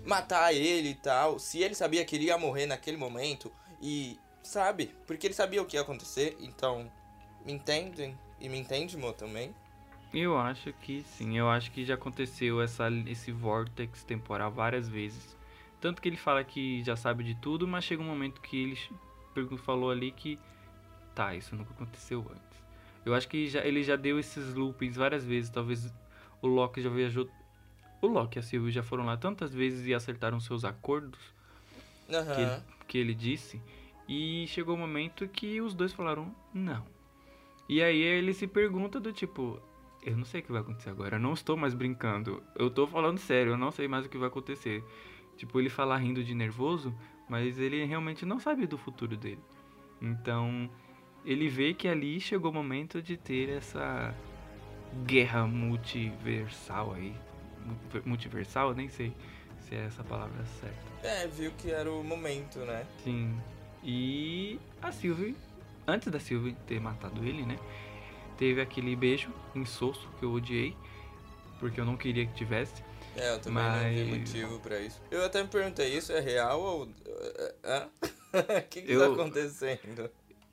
matar 0.06 0.54
ele 0.54 0.90
e 0.90 0.96
tal, 0.96 1.38
se 1.38 1.62
ele 1.62 1.76
sabia 1.76 2.04
que 2.06 2.16
ele 2.16 2.26
ia 2.26 2.38
morrer 2.38 2.66
naquele 2.66 2.98
momento 2.98 3.52
e 3.82 4.18
sabe? 4.42 4.96
Porque 5.06 5.28
ele 5.28 5.34
sabia 5.34 5.62
o 5.62 5.66
que 5.66 5.76
ia 5.76 5.82
acontecer, 5.82 6.38
então 6.40 6.92
me 7.46 7.52
entendem? 7.52 8.18
E 8.40 8.50
me 8.50 8.58
entende, 8.58 8.98
Mo, 8.98 9.14
também? 9.14 9.54
Eu 10.14 10.38
acho 10.38 10.72
que 10.74 11.02
sim. 11.04 11.38
Eu 11.38 11.50
acho 11.50 11.72
que 11.72 11.84
já 11.84 11.96
aconteceu 11.96 12.62
essa, 12.62 12.88
esse 13.08 13.32
vortex 13.32 14.04
temporal 14.04 14.52
várias 14.52 14.88
vezes. 14.88 15.36
Tanto 15.82 16.02
que 16.02 16.08
ele 16.08 16.18
fala 16.18 16.44
que 16.44 16.84
já 16.84 16.96
sabe 16.96 17.24
de 17.24 17.36
tudo, 17.36 17.68
mas 17.68 17.84
chega 17.84 18.02
um 18.02 18.06
momento 18.06 18.40
que 18.40 18.78
ele 19.36 19.58
falou 19.58 19.90
ali 19.90 20.12
que 20.12 20.40
tá, 21.16 21.36
isso 21.36 21.56
nunca 21.56 21.72
aconteceu 21.72 22.20
antes. 22.30 22.64
Eu 23.06 23.14
acho 23.14 23.28
que 23.28 23.48
já, 23.48 23.66
ele 23.66 23.84
já 23.84 23.96
deu 23.96 24.18
esses 24.20 24.54
loopings 24.54 24.96
várias 24.96 25.26
vezes. 25.26 25.50
Talvez 25.50 25.94
o 26.42 26.48
Loki 26.48 26.82
já 26.82 26.90
viajou. 26.90 27.28
O 28.02 28.08
Loki 28.08 28.38
e 28.38 28.40
a 28.40 28.44
Sylvie 28.44 28.72
já 28.72 28.84
foram 28.84 29.06
lá 29.06 29.18
tantas 29.18 29.54
vezes 29.54 29.88
e 29.88 29.94
acertaram 29.94 30.40
seus 30.40 30.64
acordos 30.64 31.20
uhum. 32.08 32.36
que, 32.36 32.42
ele, 32.42 32.62
que 32.88 32.98
ele 32.98 33.14
disse. 33.14 33.62
E 34.08 34.46
chegou 34.48 34.76
o 34.76 34.78
um 34.78 34.82
momento 34.82 35.28
que 35.28 35.60
os 35.60 35.74
dois 35.74 35.94
falaram: 35.94 36.34
não, 36.54 36.86
e 37.68 37.82
aí 37.82 38.02
ele 38.02 38.34
se 38.34 38.46
pergunta 38.46 39.00
do 39.00 39.12
tipo, 39.12 39.60
eu 40.06 40.18
não 40.18 40.26
sei 40.26 40.42
o 40.42 40.44
que 40.44 40.52
vai 40.52 40.62
acontecer 40.62 40.90
agora, 40.90 41.18
eu 41.18 41.20
não 41.20 41.34
estou 41.34 41.56
mais 41.56 41.74
brincando, 41.74 42.42
eu 42.56 42.70
tô 42.70 42.88
falando 42.88 43.18
sério, 43.18 43.54
eu 43.54 43.58
não 43.58 43.72
sei 43.72 43.88
mais 43.88 44.06
o 44.06 44.10
que 44.10 44.18
vai 44.18 44.28
acontecer. 44.28 44.84
Tipo, 45.38 45.60
ele 45.60 45.70
fala 45.70 45.98
rindo 45.98 46.24
de 46.24 46.34
nervoso, 46.34 46.94
mas 47.28 47.60
ele 47.60 47.84
realmente 47.86 48.26
não 48.26 48.40
sabe 48.40 48.68
do 48.68 48.78
futuro 48.78 49.18
dele. 49.18 49.42
Então, 50.02 50.70
ele 51.26 51.48
vê 51.48 51.74
que 51.74 51.88
ali 51.88 52.20
chegou 52.20 52.52
o 52.52 52.54
momento 52.54 53.02
de 53.02 53.18
ter 53.18 53.50
essa 53.50 54.14
guerra 55.06 55.48
multiversal 55.48 56.94
aí. 56.94 57.16
Multiversal, 58.06 58.70
eu 58.70 58.76
nem 58.76 58.90
sei 58.90 59.14
se 59.60 59.74
é 59.74 59.86
essa 59.86 60.04
palavra 60.04 60.46
certa. 60.46 61.08
É, 61.08 61.28
viu 61.28 61.52
que 61.58 61.72
era 61.72 61.92
o 61.92 62.04
momento, 62.04 62.60
né? 62.60 62.86
Sim. 63.04 63.36
E 63.82 64.60
a 64.82 64.92
Sylvie 64.92 65.36
antes 65.88 66.12
da 66.12 66.20
Sylvie 66.20 66.56
ter 66.68 66.80
matado 66.80 67.24
ele, 67.24 67.46
né? 67.46 67.58
Teve 68.44 68.60
aquele 68.60 68.94
beijo 68.94 69.32
insosso 69.56 70.06
que 70.20 70.26
eu 70.26 70.34
odiei, 70.34 70.76
porque 71.62 71.80
eu 71.80 71.86
não 71.86 71.96
queria 71.96 72.26
que 72.26 72.34
tivesse. 72.34 72.84
É, 73.16 73.34
eu 73.34 73.40
também 73.40 73.64
mas... 73.64 73.84
não 73.84 74.06
vi 74.06 74.20
motivo 74.20 74.60
pra 74.60 74.82
isso. 74.82 75.02
Eu 75.10 75.24
até 75.24 75.42
me 75.42 75.48
perguntei, 75.48 75.98
isso 75.98 76.12
é 76.12 76.20
real 76.20 76.62
ou... 76.62 76.90
O 78.34 78.70
que 78.70 78.82
que 78.82 78.88
tá 78.88 78.94
eu... 78.94 79.16
tá 79.16 79.22
acontecendo? 79.22 80.12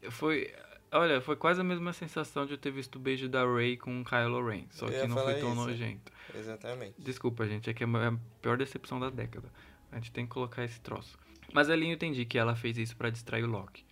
Foi... 0.09 0.55
Olha, 0.93 1.21
foi 1.21 1.35
quase 1.35 1.61
a 1.61 1.65
mesma 1.65 1.93
sensação 1.93 2.47
de 2.47 2.53
eu 2.53 2.59
ter 2.59 2.71
visto 2.71 2.95
o 2.95 3.01
beijo 3.01 3.29
da 3.29 3.45
Ray 3.45 3.77
com 3.77 4.03
o 4.03 4.05
Kylo 4.05 4.49
Ren, 4.49 4.67
só 4.71 4.87
que 4.87 5.09
não 5.09 5.17
foi 5.17 5.41
tão 5.41 5.49
isso. 5.49 5.57
nojento. 5.57 6.13
Exatamente. 6.33 6.95
Desculpa, 6.97 7.45
gente, 7.49 7.69
é 7.71 7.75
que 7.75 7.83
é 7.83 7.87
a 7.89 8.17
pior 8.41 8.57
decepção 8.57 9.01
da 9.01 9.11
década. 9.11 9.51
A 9.91 9.97
gente 9.97 10.13
tem 10.13 10.27
que 10.27 10.31
colocar 10.31 10.63
esse 10.63 10.81
troço. 10.81 11.19
Mas 11.53 11.69
ali 11.69 11.89
eu 11.89 11.95
entendi 11.95 12.25
que 12.25 12.39
ela 12.39 12.55
fez 12.55 12.79
isso 12.79 12.97
para 12.97 13.11
distrair 13.11 13.43
o 13.43 13.49
Loki. 13.49 13.85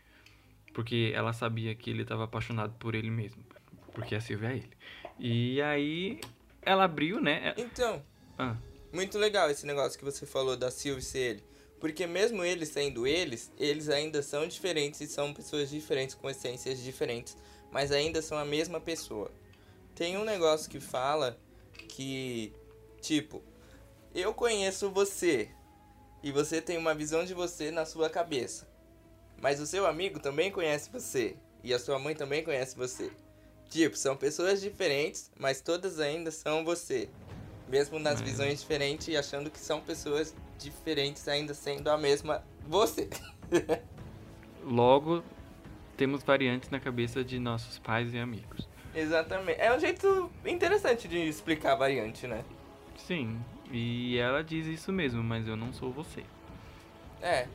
Porque 0.73 1.11
ela 1.13 1.33
sabia 1.33 1.75
que 1.75 1.91
ele 1.91 2.03
estava 2.03 2.23
apaixonado 2.23 2.75
por 2.79 2.95
ele 2.95 3.11
mesmo. 3.11 3.43
Porque 3.99 4.15
a 4.15 4.21
Silvia 4.21 4.51
é 4.51 4.53
ele. 4.53 4.71
E 5.19 5.61
aí 5.61 6.21
ela 6.63 6.85
abriu, 6.85 7.21
né? 7.21 7.53
Então. 7.57 8.01
Ah. 8.39 8.57
Muito 8.93 9.19
legal 9.19 9.51
esse 9.51 9.67
negócio 9.67 9.99
que 9.99 10.05
você 10.05 10.25
falou 10.25 10.57
da 10.57 10.71
Silvia 10.71 11.03
ser 11.03 11.19
ele. 11.19 11.45
Porque 11.81 12.07
mesmo 12.07 12.45
eles 12.45 12.69
sendo 12.69 13.09
eles, 13.09 13.53
eles 13.59 13.89
ainda 13.89 14.23
são 14.23 14.47
diferentes 14.47 15.01
e 15.01 15.09
são 15.09 15.35
pessoas 15.35 15.69
diferentes 15.69 16.15
com 16.15 16.31
essências 16.31 16.81
diferentes, 16.81 17.37
mas 17.73 17.91
ainda 17.91 18.23
são 18.23 18.39
a 18.39 18.45
mesma 18.45 18.81
pessoa. 18.81 19.31
Tem 19.97 20.17
um 20.17 20.25
negócio 20.25 20.71
que 20.71 20.81
fala 20.81 21.37
que 21.89 22.53
tipo, 23.01 23.43
eu 24.15 24.33
conheço 24.33 24.91
você 24.91 25.51
e 26.23 26.31
você 26.31 26.63
tem 26.63 26.79
uma 26.79 26.95
visão 26.95 27.25
de 27.25 27.35
você 27.35 27.71
na 27.73 27.85
sua 27.85 28.09
cabeça. 28.09 28.69
Mas 29.41 29.61
o 29.61 29.67
seu 29.67 29.87
amigo 29.87 30.21
também 30.21 30.51
conhece 30.51 30.89
você. 30.91 31.37
E 31.63 31.75
a 31.75 31.79
sua 31.79 31.99
mãe 31.99 32.15
também 32.15 32.43
conhece 32.43 32.77
você. 32.77 33.11
Tipo, 33.71 33.97
são 33.97 34.17
pessoas 34.17 34.61
diferentes, 34.61 35.31
mas 35.39 35.61
todas 35.61 36.01
ainda 36.01 36.31
são 36.31 36.65
você. 36.65 37.09
Mesmo 37.69 37.99
nas 37.99 38.21
É. 38.21 38.25
visões 38.25 38.61
diferentes 38.61 39.09
e 39.09 39.17
achando 39.17 39.51
que 39.51 39.59
são 39.59 39.81
pessoas 39.81 40.35
diferentes, 40.59 41.29
ainda 41.29 41.53
sendo 41.53 41.89
a 41.91 41.99
mesma 41.99 42.43
você. 42.67 43.09
Logo, 44.65 45.23
temos 45.97 46.23
variantes 46.23 46.71
na 46.71 46.81
cabeça 46.81 47.23
de 47.23 47.39
nossos 47.39 47.79
pais 47.79 48.13
e 48.15 48.19
amigos. 48.19 48.67
Exatamente. 48.95 49.61
É 49.61 49.75
um 49.75 49.79
jeito 49.79 50.31
interessante 50.47 51.07
de 51.07 51.19
explicar 51.29 51.73
a 51.73 51.77
variante, 51.77 52.27
né? 52.27 52.43
Sim, 52.97 53.39
e 53.71 54.17
ela 54.19 54.43
diz 54.43 54.67
isso 54.67 54.91
mesmo, 54.93 55.23
mas 55.23 55.47
eu 55.47 55.57
não 55.57 55.73
sou 55.73 55.93
você. 55.93 56.25
É. 57.23 57.47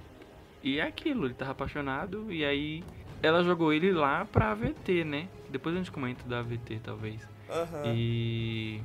E 0.62 0.80
é 0.80 0.84
aquilo, 0.84 1.26
ele 1.26 1.34
tava 1.34 1.52
apaixonado 1.52 2.32
e 2.32 2.46
aí 2.46 2.84
ela 3.24 3.42
jogou 3.42 3.72
ele 3.72 3.92
lá 3.92 4.26
pra 4.26 4.52
AVT, 4.52 5.06
né? 5.06 5.30
Depois 5.50 5.74
a 5.74 5.78
gente 5.78 5.92
comenta 5.92 6.28
da 6.28 6.40
AVT, 6.40 6.82
talvez. 6.84 7.26
Aham. 7.50 7.94
E 7.96 8.82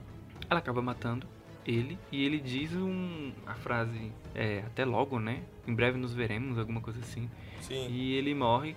ela 0.49 0.61
acaba 0.61 0.81
matando 0.81 1.27
ele 1.67 1.99
e 2.13 2.25
ele 2.25 2.39
diz 2.39 2.73
um, 2.75 3.33
a 3.45 3.55
frase, 3.55 4.13
é, 4.35 4.61
até 4.61 4.85
logo, 4.85 5.19
né? 5.19 5.43
Em 5.67 5.75
breve 5.75 5.99
nos 5.99 6.15
veremos, 6.15 6.57
alguma 6.57 6.81
coisa 6.81 7.01
assim. 7.01 7.29
Sim. 7.61 7.89
E 7.91 8.15
ele 8.15 8.33
morre. 8.33 8.77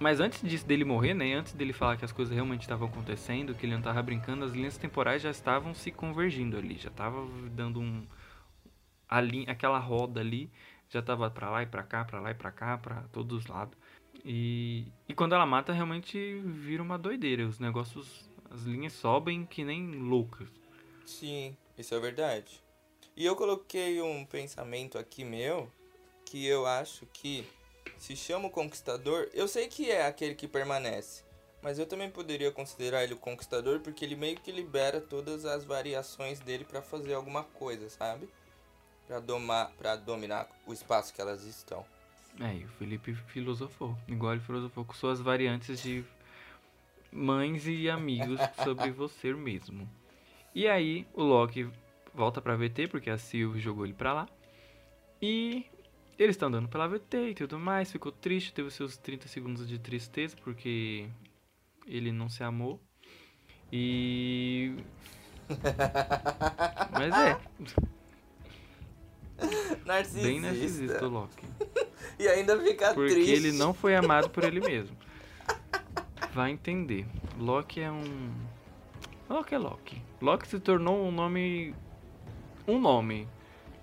Mas 0.00 0.18
antes 0.18 0.42
disso 0.42 0.66
dele 0.66 0.84
morrer, 0.84 1.14
né? 1.14 1.34
Antes 1.34 1.52
dele 1.52 1.72
falar 1.72 1.96
que 1.96 2.04
as 2.04 2.10
coisas 2.10 2.34
realmente 2.34 2.62
estavam 2.62 2.88
acontecendo, 2.88 3.54
que 3.54 3.64
ele 3.64 3.74
não 3.74 3.80
tava 3.80 4.02
brincando, 4.02 4.44
as 4.44 4.52
linhas 4.52 4.76
temporais 4.76 5.22
já 5.22 5.30
estavam 5.30 5.72
se 5.72 5.92
convergindo 5.92 6.58
ali, 6.58 6.76
já 6.76 6.90
tava 6.90 7.24
dando 7.52 7.80
um 7.80 8.02
a 9.08 9.20
linha, 9.20 9.52
aquela 9.52 9.78
roda 9.78 10.20
ali, 10.20 10.50
já 10.90 11.00
tava 11.00 11.30
pra 11.30 11.48
lá 11.48 11.62
e 11.62 11.66
pra 11.66 11.84
cá, 11.84 12.04
pra 12.04 12.20
lá 12.20 12.32
e 12.32 12.34
pra 12.34 12.50
cá, 12.50 12.76
pra 12.76 13.04
todos 13.12 13.38
os 13.38 13.46
lados. 13.46 13.78
E 14.24 14.86
e 15.08 15.14
quando 15.14 15.34
ela 15.34 15.46
mata, 15.46 15.72
realmente 15.72 16.40
vira 16.40 16.82
uma 16.82 16.98
doideira, 16.98 17.46
os 17.46 17.58
negócios, 17.58 18.28
as 18.50 18.62
linhas 18.62 18.94
sobem 18.94 19.44
que 19.44 19.64
nem 19.64 19.92
loucas. 19.92 20.48
Sim, 21.04 21.56
isso 21.76 21.94
é 21.94 22.00
verdade. 22.00 22.62
E 23.16 23.24
eu 23.24 23.36
coloquei 23.36 24.00
um 24.00 24.24
pensamento 24.24 24.98
aqui 24.98 25.24
meu 25.24 25.70
que 26.24 26.44
eu 26.46 26.66
acho 26.66 27.06
que 27.12 27.46
se 27.98 28.16
chama 28.16 28.48
o 28.48 28.50
conquistador, 28.50 29.28
eu 29.32 29.46
sei 29.46 29.68
que 29.68 29.90
é 29.90 30.06
aquele 30.06 30.34
que 30.34 30.48
permanece, 30.48 31.22
mas 31.62 31.78
eu 31.78 31.86
também 31.86 32.10
poderia 32.10 32.50
considerar 32.50 33.04
ele 33.04 33.14
o 33.14 33.18
conquistador 33.18 33.80
porque 33.80 34.04
ele 34.04 34.16
meio 34.16 34.40
que 34.40 34.50
libera 34.50 35.00
todas 35.00 35.44
as 35.44 35.64
variações 35.64 36.40
dele 36.40 36.64
pra 36.64 36.82
fazer 36.82 37.14
alguma 37.14 37.44
coisa, 37.44 37.88
sabe? 37.88 38.28
Pra 39.06 39.20
domar, 39.20 39.70
para 39.78 39.94
dominar 39.96 40.48
o 40.66 40.72
espaço 40.72 41.14
que 41.14 41.20
elas 41.20 41.44
estão. 41.44 41.86
É, 42.40 42.56
e 42.56 42.64
o 42.64 42.68
Felipe 42.68 43.14
filosofou, 43.14 43.96
igual 44.08 44.32
ele 44.32 44.42
filosofou 44.42 44.84
com 44.84 44.92
suas 44.92 45.20
variantes 45.20 45.80
de 45.80 46.04
mães 47.12 47.66
e 47.66 47.88
amigos 47.88 48.40
sobre 48.64 48.90
você 48.92 49.32
mesmo. 49.32 49.88
E 50.54 50.66
aí 50.66 51.06
o 51.12 51.22
Loki 51.22 51.68
volta 52.12 52.40
pra 52.40 52.56
VT, 52.56 52.88
porque 52.88 53.10
a 53.10 53.18
Sylvie 53.18 53.60
jogou 53.60 53.84
ele 53.84 53.94
pra 53.94 54.12
lá. 54.12 54.28
E 55.22 55.64
eles 56.18 56.34
estão 56.34 56.48
andando 56.48 56.68
pela 56.68 56.88
VT 56.88 57.30
e 57.30 57.34
tudo 57.34 57.58
mais, 57.58 57.90
ficou 57.90 58.12
triste, 58.12 58.52
teve 58.52 58.70
seus 58.70 58.96
30 58.96 59.28
segundos 59.28 59.68
de 59.68 59.78
tristeza, 59.78 60.36
porque 60.42 61.08
ele 61.86 62.12
não 62.12 62.28
se 62.28 62.42
amou. 62.42 62.80
E. 63.72 64.74
Mas 66.92 67.14
é, 67.14 67.40
Narcisista. 69.84 70.28
bem 70.28 70.40
narcisista 70.40 71.06
o 71.06 71.10
Loki. 71.10 71.44
E 72.24 72.28
ainda 72.28 72.58
fica 72.58 72.94
Porque 72.94 73.12
triste. 73.12 73.32
ele 73.32 73.52
não 73.52 73.74
foi 73.74 73.94
amado 73.94 74.30
por 74.30 74.44
ele 74.44 74.58
mesmo. 74.58 74.96
Vai 76.32 76.52
entender. 76.52 77.04
Loki 77.38 77.82
é 77.82 77.92
um. 77.92 78.32
Loki 79.28 79.54
é 79.54 79.58
Loki. 79.58 80.02
Loki 80.22 80.48
se 80.48 80.58
tornou 80.58 81.06
um 81.06 81.12
nome. 81.12 81.74
Um 82.66 82.80
nome. 82.80 83.28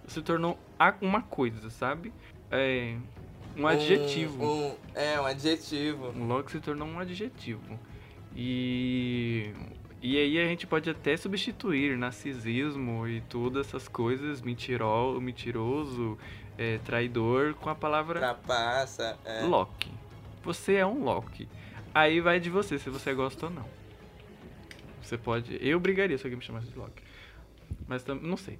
Se 0.07 0.23
tornou 0.23 0.57
uma 0.99 1.21
coisa, 1.21 1.69
sabe? 1.69 2.11
É. 2.49 2.97
Um 3.55 3.67
adjetivo. 3.67 4.43
Um, 4.43 4.75
é, 4.95 5.21
um 5.21 5.25
adjetivo. 5.27 6.07
O 6.07 6.25
Loki 6.25 6.51
se 6.51 6.59
tornou 6.59 6.87
um 6.87 6.99
adjetivo. 6.99 7.79
E. 8.35 9.53
E 10.01 10.17
aí 10.17 10.39
a 10.39 10.45
gente 10.45 10.65
pode 10.65 10.89
até 10.89 11.15
substituir 11.15 11.95
narcisismo 11.95 13.07
e 13.07 13.21
todas 13.21 13.67
essas 13.67 13.87
coisas, 13.87 14.41
mentiro, 14.41 15.21
mentiroso, 15.21 16.17
é, 16.61 16.77
traidor, 16.79 17.55
com 17.55 17.69
a 17.69 17.75
palavra 17.75 18.19
Trapaça. 18.19 19.17
É. 19.25 19.41
Loki. 19.45 19.89
Você 20.43 20.75
é 20.75 20.85
um 20.85 21.03
Loki. 21.03 21.47
Aí 21.93 22.19
vai 22.21 22.39
de 22.39 22.49
você 22.49 22.77
se 22.77 22.89
você 22.89 23.13
gosta 23.13 23.47
ou 23.47 23.51
não. 23.51 23.65
Você 25.01 25.17
pode. 25.17 25.57
Eu 25.59 25.79
brigaria 25.79 26.17
se 26.17 26.25
alguém 26.25 26.37
me 26.37 26.43
chamasse 26.43 26.67
de 26.67 26.77
Loki. 26.77 27.01
Mas 27.87 28.03
tam- 28.03 28.15
não 28.21 28.37
sei. 28.37 28.59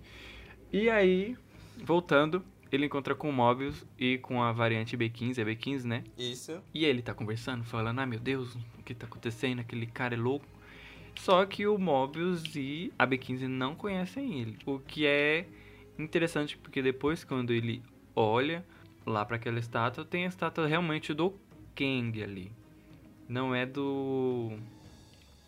E 0.74 0.90
aí, 0.90 1.38
voltando, 1.78 2.44
ele 2.72 2.86
encontra 2.88 3.14
com 3.14 3.30
o 3.30 3.34
Mobius 3.34 3.86
e 3.98 4.18
com 4.18 4.42
a 4.42 4.52
variante 4.52 4.98
B15, 4.98 5.38
é 5.40 5.46
B15, 5.46 5.84
né? 5.86 6.04
Isso. 6.18 6.60
E 6.74 6.86
ele 6.86 7.02
tá 7.02 7.14
conversando, 7.14 7.64
falando: 7.64 8.00
ai 8.00 8.06
meu 8.06 8.20
Deus, 8.20 8.56
o 8.80 8.84
que 8.84 8.94
tá 8.96 9.06
acontecendo? 9.06 9.60
Aquele 9.60 9.86
cara 9.86 10.16
é 10.16 10.18
louco. 10.18 10.46
Só 11.20 11.46
que 11.46 11.68
o 11.68 11.78
Mobius 11.78 12.44
e 12.56 12.92
a 12.98 13.06
B15 13.06 13.48
não 13.48 13.76
conhecem 13.76 14.40
ele. 14.42 14.58
O 14.66 14.80
que 14.80 15.06
é 15.06 15.46
interessante 16.00 16.58
porque 16.58 16.82
depois, 16.82 17.24
quando 17.24 17.52
ele 17.54 17.82
olha 18.16 18.66
lá 19.06 19.26
para 19.26 19.36
aquela 19.36 19.60
estátua, 19.60 20.06
tem 20.06 20.26
a 20.26 20.30
estátua 20.30 20.68
realmente 20.68 21.14
do 21.14 21.34
Kang 21.76 22.22
ali. 22.22 22.52
Não 23.28 23.56
é 23.56 23.66
do. 23.66 24.58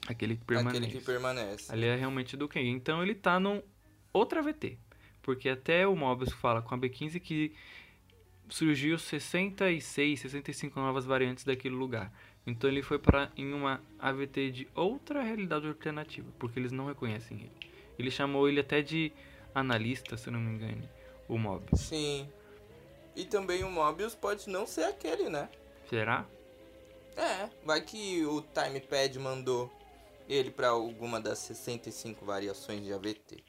Aquele 0.07 0.35
que 0.35 0.45
permanece. 0.45 0.77
Aquele 0.77 0.99
que 0.99 1.05
permanece. 1.05 1.71
Ali 1.71 1.85
é 1.85 1.95
realmente 1.95 2.35
do 2.35 2.47
Kang. 2.47 2.67
Então 2.67 3.01
ele 3.01 3.15
tá 3.15 3.39
num 3.39 3.61
outra 4.11 4.41
VT. 4.41 4.77
Porque 5.21 5.47
até 5.49 5.87
o 5.87 5.95
Mobius 5.95 6.33
fala 6.33 6.61
com 6.61 6.75
a 6.75 6.77
B15 6.77 7.19
que 7.19 7.53
surgiu 8.49 8.99
66, 8.99 10.19
65 10.19 10.79
novas 10.79 11.05
variantes 11.05 11.43
daquele 11.43 11.75
lugar. 11.75 12.11
Então 12.45 12.69
ele 12.69 12.81
foi 12.81 12.99
para 12.99 13.31
em 13.37 13.53
uma 13.53 13.81
AVT 13.97 14.51
de 14.51 14.67
outra 14.75 15.23
realidade 15.23 15.65
alternativa, 15.65 16.27
porque 16.37 16.59
eles 16.59 16.71
não 16.73 16.85
reconhecem 16.85 17.37
ele. 17.37 17.51
Ele 17.97 18.11
chamou 18.11 18.49
ele 18.49 18.59
até 18.59 18.81
de 18.81 19.13
analista, 19.55 20.17
se 20.17 20.29
não 20.29 20.39
me 20.39 20.51
engano, 20.51 20.83
o 21.27 21.37
Mobius. 21.37 21.79
Sim. 21.79 22.27
E 23.15 23.25
também 23.25 23.63
o 23.63 23.69
Mobius 23.69 24.15
pode 24.15 24.49
não 24.49 24.65
ser 24.65 24.85
aquele, 24.85 25.29
né? 25.29 25.49
Será? 25.89 26.25
É, 27.15 27.49
vai 27.63 27.81
que 27.81 28.25
o 28.25 28.41
Timepad 28.41 29.17
mandou 29.19 29.71
ele 30.27 30.49
pra 30.49 30.69
alguma 30.69 31.19
das 31.19 31.39
65 31.39 32.25
variações 32.25 32.83
de 32.83 32.91
AVT. 32.91 33.43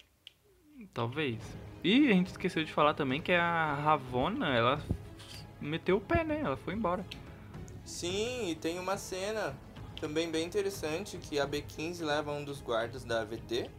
Talvez. 0.92 1.40
E 1.82 2.08
a 2.08 2.12
gente 2.12 2.28
esqueceu 2.28 2.64
de 2.64 2.72
falar 2.72 2.94
também 2.94 3.22
que 3.22 3.32
a 3.32 3.74
Ravonna, 3.74 4.54
ela 4.54 4.82
meteu 5.60 5.96
o 5.96 6.00
pé, 6.00 6.24
né? 6.24 6.40
Ela 6.44 6.56
foi 6.56 6.74
embora. 6.74 7.04
Sim, 7.84 8.48
e 8.50 8.54
tem 8.54 8.78
uma 8.78 8.96
cena 8.96 9.56
também 10.00 10.30
bem 10.30 10.44
interessante 10.44 11.16
que 11.16 11.38
a 11.38 11.46
B15 11.46 12.04
leva 12.04 12.32
um 12.32 12.44
dos 12.44 12.60
guardas 12.60 13.04
da 13.04 13.22
AVT 13.22 13.70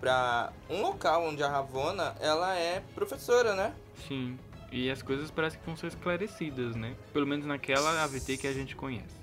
pra 0.00 0.52
um 0.70 0.80
local 0.82 1.24
onde 1.24 1.42
a 1.42 1.48
Ravonna, 1.48 2.14
ela 2.20 2.56
é 2.56 2.80
professora, 2.94 3.54
né? 3.54 3.74
Sim. 4.06 4.38
E 4.76 4.90
as 4.90 5.00
coisas 5.00 5.30
parecem 5.30 5.58
que 5.58 5.64
vão 5.64 5.74
ser 5.74 5.86
esclarecidas, 5.86 6.76
né? 6.76 6.94
Pelo 7.10 7.26
menos 7.26 7.46
naquela 7.46 8.04
AVT 8.04 8.36
que 8.36 8.46
a 8.46 8.52
gente 8.52 8.76
conhece. 8.76 9.16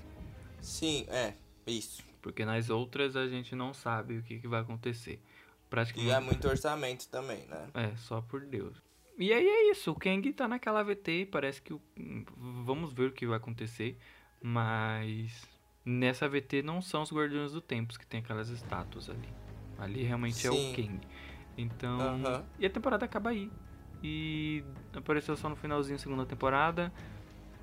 Sim, 0.60 1.06
é, 1.08 1.34
isso. 1.64 2.02
Porque 2.20 2.44
nas 2.44 2.70
outras 2.70 3.14
a 3.14 3.28
gente 3.28 3.54
não 3.54 3.72
sabe 3.72 4.18
o 4.18 4.22
que, 4.24 4.40
que 4.40 4.48
vai 4.48 4.62
acontecer. 4.62 5.12
E 5.12 5.70
Praticamente. 5.70 6.12
é 6.12 6.18
muito 6.18 6.48
orçamento 6.48 7.08
também, 7.08 7.46
né? 7.46 7.68
É, 7.72 7.96
só 7.96 8.20
por 8.20 8.40
Deus. 8.40 8.82
E 9.16 9.32
aí 9.32 9.46
é 9.46 9.70
isso, 9.70 9.92
o 9.92 9.94
Kang 9.94 10.32
tá 10.32 10.48
naquela 10.48 10.80
AVT, 10.80 11.28
parece 11.30 11.62
que 11.62 11.72
o... 11.72 11.80
vamos 12.36 12.92
ver 12.92 13.10
o 13.10 13.12
que 13.12 13.24
vai 13.24 13.36
acontecer, 13.36 13.96
mas 14.42 15.46
nessa 15.84 16.24
AVT 16.24 16.62
não 16.62 16.82
são 16.82 17.02
os 17.02 17.12
Guardiões 17.12 17.52
do 17.52 17.60
Tempo 17.60 17.96
que 17.96 18.04
tem 18.04 18.18
aquelas 18.18 18.48
estátuas 18.48 19.08
ali. 19.08 19.28
Ali 19.78 20.02
realmente 20.02 20.44
é 20.44 20.50
Sim. 20.50 20.72
o 20.72 20.74
Kang. 20.74 21.00
Então, 21.56 22.00
Aham. 22.00 22.44
e 22.58 22.66
a 22.66 22.70
temporada 22.70 23.04
acaba 23.04 23.30
aí. 23.30 23.48
E 24.06 24.62
apareceu 24.94 25.34
só 25.34 25.48
no 25.48 25.56
finalzinho 25.56 25.96
da 25.96 26.02
segunda 26.02 26.26
temporada. 26.26 26.92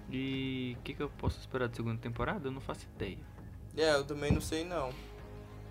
E 0.10 0.76
o 0.80 0.82
que, 0.84 0.96
que 0.96 1.04
eu 1.04 1.10
posso 1.18 1.40
esperar 1.40 1.68
da 1.70 1.76
segunda 1.76 2.02
temporada? 2.02 2.48
Eu 2.48 2.52
não 2.52 2.60
faço 2.60 2.88
ideia. 2.96 3.20
É, 3.78 3.94
eu 3.94 4.04
também 4.04 4.32
não 4.32 4.42
sei 4.42 4.66
não. 4.66 4.92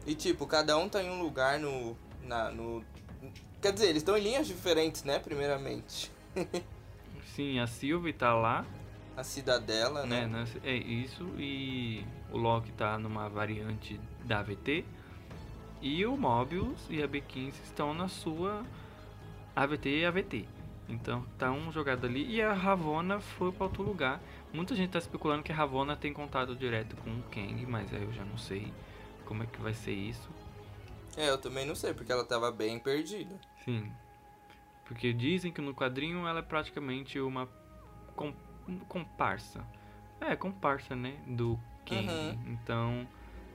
E 0.07 0.15
tipo, 0.15 0.47
cada 0.47 0.79
um 0.79 0.89
tá 0.89 1.03
em 1.03 1.11
um 1.11 1.21
lugar 1.21 1.59
no. 1.59 1.97
Na, 2.23 2.51
no. 2.51 2.85
Quer 3.61 3.73
dizer, 3.73 3.87
eles 3.89 4.03
estão 4.03 4.17
em 4.17 4.23
linhas 4.23 4.47
diferentes, 4.47 5.03
né? 5.03 5.19
Primeiramente. 5.19 6.11
Sim, 7.35 7.59
a 7.59 7.67
Sylvie 7.67 8.13
tá 8.13 8.35
lá, 8.35 8.65
A 9.17 9.23
cidadela, 9.25 10.07
né? 10.07 10.27
né? 10.27 10.39
nessa- 10.41 10.59
É 10.65 10.75
isso, 10.75 11.25
e 11.39 12.05
o 12.33 12.39
Loki 12.39 12.73
tá 12.73 12.99
numa 12.99 13.29
variante 13.29 14.01
da 14.25 14.39
AVT. 14.41 14.85
E 15.83 16.05
o 16.07 16.17
Mobius 16.17 16.79
e 16.89 17.03
a 17.03 17.09
B15 17.09 17.55
estão 17.65 17.93
na 17.95 18.09
sua 18.09 18.63
AVT 19.57 20.01
e 20.01 20.05
AVT. 20.07 20.49
Então 20.91 21.25
tá 21.39 21.51
um 21.51 21.71
jogado 21.73 22.07
ali. 22.07 22.35
E 22.35 22.43
a 22.43 22.53
Ravonna 22.53 23.21
foi 23.21 23.53
para 23.53 23.65
outro 23.65 23.83
lugar. 23.83 24.21
Muita 24.53 24.75
gente 24.75 24.91
tá 24.91 24.99
especulando 24.99 25.43
que 25.43 25.53
a 25.53 25.55
Ravonna 25.55 25.97
tem 25.97 26.13
contato 26.13 26.55
direto 26.57 26.97
com 26.97 27.11
o 27.11 27.23
Kang, 27.31 27.65
mas 27.67 27.93
aí 27.95 28.03
eu 28.03 28.13
já 28.13 28.25
não 28.25 28.37
sei 28.37 28.73
como 29.25 29.43
é 29.43 29.47
que 29.47 29.61
vai 29.61 29.73
ser 29.73 29.93
isso. 29.93 30.29
É, 31.17 31.29
eu 31.29 31.39
também 31.39 31.67
não 31.67 31.75
sei, 31.75 31.95
porque 31.95 32.11
ela 32.11 32.25
tava 32.25 32.51
bem 32.51 32.79
perdida. 32.79 33.35
Sim. 33.65 33.91
Porque 34.85 35.13
dizem 35.13 35.53
que 35.53 35.61
no 35.61 35.75
quadrinho 35.75 36.27
ela 36.27 36.41
é 36.41 36.43
praticamente 36.43 37.21
uma 37.21 37.49
com, 38.17 38.33
comparsa. 38.89 39.65
É, 40.21 40.35
comparsa, 40.35 40.97
né? 40.97 41.17
Do 41.27 41.59
Kang. 41.87 42.09
Uhum. 42.09 42.39
Então, 42.49 43.09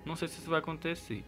não 0.06 0.16
sei 0.16 0.28
se 0.28 0.40
isso 0.40 0.50
vai 0.50 0.60
acontecer. 0.60 1.26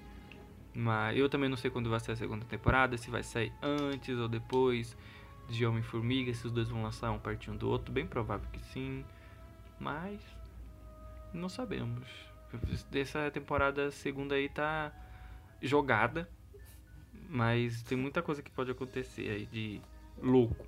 Mas 0.73 1.17
eu 1.17 1.27
também 1.27 1.49
não 1.49 1.57
sei 1.57 1.71
quando 1.71 1.89
vai 1.89 1.99
ser 1.99 2.11
a 2.11 2.15
segunda 2.15 2.45
temporada, 2.45 2.97
se 2.97 3.09
vai 3.09 3.23
sair 3.23 3.51
antes 3.61 4.17
ou 4.17 4.27
depois 4.27 4.95
de 5.47 5.65
Homem-Formiga, 5.65 6.33
se 6.33 6.45
os 6.45 6.51
dois 6.51 6.69
vão 6.69 6.83
lançar 6.83 7.11
um 7.11 7.19
pertinho 7.19 7.57
do 7.57 7.69
outro. 7.69 7.91
Bem 7.91 8.05
provável 8.05 8.47
que 8.51 8.59
sim. 8.71 9.05
Mas 9.79 10.19
não 11.33 11.49
sabemos. 11.49 12.07
Essa 12.93 13.29
temporada 13.31 13.91
segunda 13.91 14.35
aí 14.35 14.49
tá 14.49 14.91
jogada. 15.61 16.29
Mas 17.29 17.81
tem 17.83 17.97
muita 17.97 18.21
coisa 18.21 18.41
que 18.41 18.49
pode 18.51 18.71
acontecer 18.71 19.29
aí 19.29 19.45
de 19.45 19.81
louco. 20.21 20.65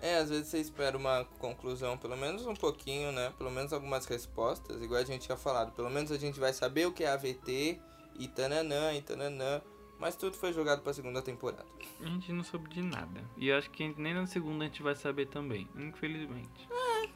É, 0.00 0.18
às 0.18 0.30
vezes 0.30 0.48
você 0.48 0.58
espera 0.58 0.96
uma 0.96 1.24
conclusão, 1.38 1.98
pelo 1.98 2.16
menos 2.16 2.46
um 2.46 2.54
pouquinho, 2.54 3.10
né? 3.10 3.32
Pelo 3.36 3.50
menos 3.50 3.72
algumas 3.72 4.06
respostas, 4.06 4.80
igual 4.80 5.00
a 5.00 5.04
gente 5.04 5.26
tinha 5.26 5.36
falado. 5.36 5.72
Pelo 5.72 5.90
menos 5.90 6.12
a 6.12 6.18
gente 6.18 6.38
vai 6.38 6.52
saber 6.52 6.86
o 6.86 6.92
que 6.92 7.02
é 7.02 7.10
AVT 7.10 7.80
e 8.18 8.28
tananã 8.28 8.92
e 8.92 9.02
tananã. 9.02 9.60
Mas 9.98 10.14
tudo 10.14 10.36
foi 10.36 10.52
jogado 10.52 10.80
pra 10.82 10.92
segunda 10.92 11.20
temporada. 11.20 11.66
A 12.00 12.06
gente 12.06 12.32
não 12.32 12.44
soube 12.44 12.68
de 12.70 12.80
nada. 12.82 13.20
E 13.36 13.48
eu 13.48 13.58
acho 13.58 13.68
que 13.70 13.92
nem 13.98 14.14
na 14.14 14.26
segunda 14.26 14.64
a 14.64 14.68
gente 14.68 14.82
vai 14.82 14.94
saber 14.94 15.26
também, 15.26 15.68
infelizmente. 15.76 16.68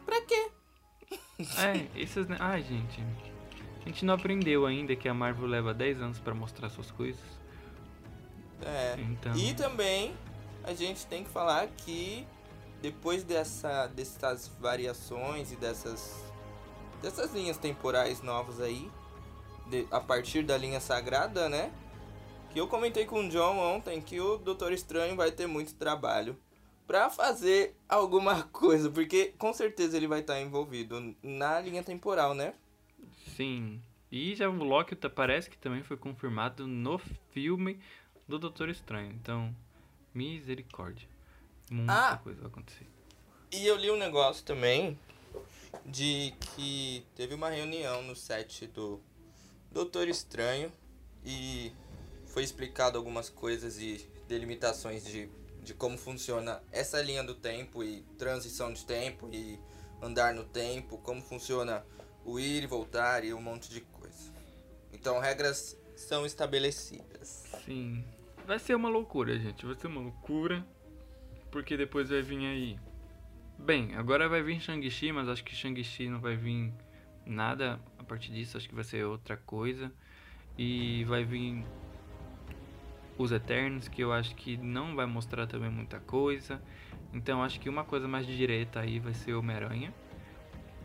Pra 0.05 0.21
quê? 0.23 0.51
É, 1.59 1.87
esses. 2.01 2.27
Ai, 2.41 2.63
gente. 2.63 3.01
A 3.85 3.89
gente 3.89 4.05
não 4.05 4.15
aprendeu 4.15 4.67
ainda 4.67 4.95
que 4.97 5.09
a 5.09 5.15
Marvel 5.15 5.47
leva 5.47 5.73
10 5.73 6.01
anos 6.01 6.19
pra 6.19 6.35
mostrar 6.35 6.69
suas 6.71 6.91
coisas. 6.91 7.21
É. 8.65 8.97
Então. 8.99 9.35
E 9.37 9.55
também 9.55 10.15
a 10.65 10.73
gente 10.75 11.07
tem 11.07 11.25
que 11.25 11.31
falar 11.31 11.67
que 11.69 12.27
depois 12.81 13.23
dessa, 13.25 13.87
dessas 13.89 14.49
variações 14.61 15.53
e 15.53 15.57
dessas, 15.57 16.25
dessas 17.01 17.33
linhas 17.33 17.57
temporais 17.59 18.23
novas 18.23 18.61
aí, 18.61 18.91
de- 19.69 19.87
a 19.91 20.01
partir 20.01 20.43
da 20.45 20.57
linha 20.57 20.81
sagrada, 20.81 21.49
né? 21.49 21.73
Que 22.53 22.61
eu 22.61 22.69
comentei 22.69 23.07
com 23.07 23.21
o 23.21 23.29
John 23.29 23.57
ontem 23.59 24.01
que 24.01 24.21
o 24.21 24.37
Doutor 24.37 24.73
Estranho 24.73 25.17
vai 25.17 25.31
ter 25.33 25.47
muito 25.47 25.75
trabalho 25.75 26.37
pra 26.87 27.09
fazer 27.09 27.75
alguma 27.89 28.43
coisa, 28.53 28.91
porque 28.91 29.33
com 29.39 29.53
certeza 29.55 29.97
ele 29.97 30.07
vai 30.07 30.21
estar 30.21 30.41
envolvido 30.41 31.15
na 31.23 31.61
linha 31.61 31.83
temporal, 31.83 32.35
né? 32.35 32.55
Sim. 33.37 33.81
E 34.11 34.35
já 34.35 34.49
o 34.51 34.53
Loki 34.65 34.95
tá- 34.95 35.09
parece 35.09 35.49
que 35.49 35.57
também 35.57 35.83
foi 35.83 35.97
confirmado 35.97 36.67
no 36.67 36.99
filme 37.33 37.81
do 38.29 38.39
Doutor 38.39 38.69
Estranho. 38.69 39.13
Então, 39.13 39.55
misericórdia. 40.13 41.09
Muita 41.71 41.93
Ah! 42.13 42.17
coisa 42.19 42.41
vai 42.43 42.51
acontecer. 42.51 42.87
E 43.51 43.67
eu 43.67 43.77
li 43.77 43.91
um 43.91 43.97
negócio 43.97 44.45
também 44.45 44.99
de 45.87 46.35
que 46.55 47.03
teve 47.15 47.35
uma 47.35 47.49
reunião 47.49 48.03
no 48.03 48.15
set 48.15 48.67
do 48.67 49.01
Doutor 49.71 50.07
Estranho 50.09 50.71
e 51.25 51.73
foi 52.33 52.43
explicado 52.43 52.97
algumas 52.97 53.29
coisas 53.29 53.79
e 53.79 54.09
delimitações 54.27 55.05
de, 55.05 55.29
de 55.63 55.75
como 55.75 55.99
funciona 55.99 56.63
essa 56.73 57.01
linha 57.03 57.23
do 57.23 57.35
tempo 57.35 57.85
e 57.85 58.03
transição 58.17 58.73
de 58.73 58.87
tempo 58.87 59.29
e 59.31 59.61
andar 60.01 60.35
no 60.35 60.43
tempo, 60.43 60.97
como 60.99 61.21
funciona 61.21 61.85
o 62.25 62.41
ir 62.41 62.63
e 62.63 62.67
voltar 62.67 63.23
e 63.23 63.35
um 63.35 63.41
monte 63.41 63.69
de 63.69 63.83
coisa. 63.83 64.33
Então 64.93 65.19
regras 65.19 65.79
são 65.95 66.25
estabelecidas. 66.25 67.45
Sim. 67.67 68.03
Vai 68.47 68.59
ser 68.59 68.75
uma 68.75 68.89
loucura, 68.89 69.39
gente. 69.39 69.67
Vai 69.67 69.75
ser 69.75 69.87
uma 69.89 70.01
loucura. 70.01 70.67
Porque 71.51 71.77
depois 71.77 72.09
vai 72.09 72.23
vir 72.23 72.47
aí. 72.47 72.79
Bem, 73.59 73.95
agora 73.95 74.27
vai 74.27 74.43
vir 74.43 74.59
Shang-Chi, 74.59 75.13
mas 75.13 75.29
acho 75.29 75.45
que 75.45 75.55
Shang-Chi 75.55 76.09
não 76.09 76.19
vai 76.19 76.35
vir 76.35 76.73
nada 77.27 77.79
a 77.99 78.03
partir 78.03 78.33
disso. 78.33 78.57
Acho 78.57 78.69
que 78.69 78.75
vai 78.75 78.85
ser 78.85 79.05
outra 79.05 79.37
coisa. 79.37 79.93
E 80.57 81.05
vai 81.05 81.25
vir 81.25 81.63
os 83.19 83.33
Eternos, 83.33 83.89
que 83.89 84.03
eu 84.03 84.13
acho 84.13 84.35
que 84.35 84.57
não 84.57 84.95
vai 84.95 85.07
mostrar 85.07 85.47
também 85.47 85.71
muita 85.71 86.01
coisa. 86.01 86.61
Então 87.13 87.43
acho 87.43 87.61
que 87.61 87.69
uma 87.69 87.85
coisa 87.85 88.09
mais 88.09 88.27
direta 88.27 88.81
aí 88.81 88.99
vai 88.99 89.15
ser 89.15 89.35
Homem-Aranha. 89.35 89.93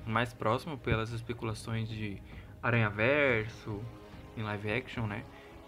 Mais 0.05 0.33
próximo 0.33 0.77
pelas 0.77 1.11
especulações 1.11 1.89
de 1.89 2.21
Aranha 2.61 2.89
Verso 2.89 3.81
em 4.35 4.43
live 4.43 4.71
action, 4.71 5.07
né? 5.07 5.23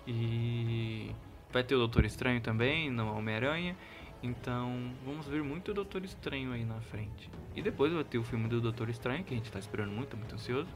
E 0.07 1.11
vai 1.51 1.63
ter 1.63 1.75
o 1.75 1.79
Doutor 1.79 2.05
Estranho 2.05 2.41
também 2.41 2.89
no 2.89 3.13
Homem-Aranha. 3.15 3.75
Então 4.21 4.93
vamos 5.05 5.27
ver 5.27 5.43
muito 5.43 5.71
o 5.71 5.73
Doutor 5.73 6.03
Estranho 6.03 6.51
aí 6.51 6.65
na 6.65 6.79
frente. 6.81 7.29
E 7.55 7.61
depois 7.61 7.91
vai 7.93 8.03
ter 8.03 8.17
o 8.17 8.23
filme 8.23 8.47
do 8.47 8.61
Doutor 8.61 8.89
Estranho, 8.89 9.23
que 9.23 9.33
a 9.33 9.37
gente 9.37 9.51
tá 9.51 9.59
esperando 9.59 9.91
muito, 9.91 10.15
muito 10.15 10.35
ansioso. 10.35 10.69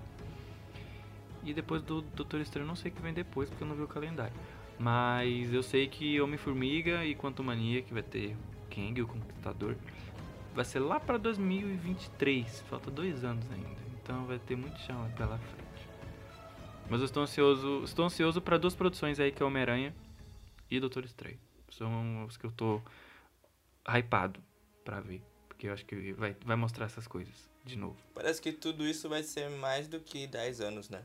E 1.43 1.53
depois 1.53 1.81
do 1.81 2.01
Doutor 2.01 2.39
Estranho, 2.39 2.65
não 2.65 2.75
sei 2.75 2.89
o 2.89 2.93
que 2.93 3.01
vem 3.01 3.13
depois, 3.13 3.49
porque 3.49 3.63
eu 3.63 3.67
não 3.67 3.75
vi 3.75 3.83
o 3.83 3.87
calendário. 3.87 4.33
Mas 4.79 5.53
eu 5.53 5.63
sei 5.63 5.87
que 5.87 6.19
Homem-Formiga 6.19 7.05
e 7.05 7.15
Quantum 7.15 7.43
Mania, 7.43 7.81
que 7.81 7.93
vai 7.93 8.03
ter 8.03 8.35
Kang, 8.69 9.01
o 9.01 9.07
Conquistador, 9.07 9.75
vai 10.53 10.65
ser 10.65 10.79
lá 10.79 10.99
pra 10.99 11.17
2023. 11.17 12.61
Falta 12.61 12.89
dois 12.89 13.23
anos 13.23 13.49
ainda. 13.51 13.81
Então 14.01 14.25
vai 14.25 14.39
ter 14.39 14.55
muito 14.55 14.79
chão 14.79 15.09
pela 15.15 15.37
frente. 15.37 15.63
Mas 16.89 16.99
eu 16.99 17.05
estou 17.05 17.23
ansioso, 17.23 17.83
estou 17.83 18.05
ansioso 18.05 18.41
para 18.41 18.57
duas 18.57 18.75
produções 18.75 19.19
aí, 19.19 19.31
que 19.31 19.41
é 19.41 19.45
Homem-Aranha 19.45 19.95
e 20.69 20.79
Doutor 20.79 21.05
Estranho. 21.05 21.39
São 21.69 22.25
os 22.25 22.37
que 22.37 22.45
eu 22.45 22.51
tô 22.51 22.81
hypado 23.87 24.39
pra 24.83 24.99
ver. 24.99 25.21
Porque 25.47 25.67
eu 25.67 25.73
acho 25.73 25.85
que 25.85 26.13
vai, 26.13 26.35
vai 26.43 26.55
mostrar 26.55 26.85
essas 26.85 27.07
coisas 27.07 27.49
de 27.63 27.77
novo. 27.77 27.95
Parece 28.13 28.41
que 28.41 28.51
tudo 28.51 28.85
isso 28.85 29.07
vai 29.07 29.23
ser 29.23 29.49
mais 29.49 29.87
do 29.87 29.99
que 29.99 30.27
10 30.27 30.61
anos, 30.61 30.89
né? 30.89 31.03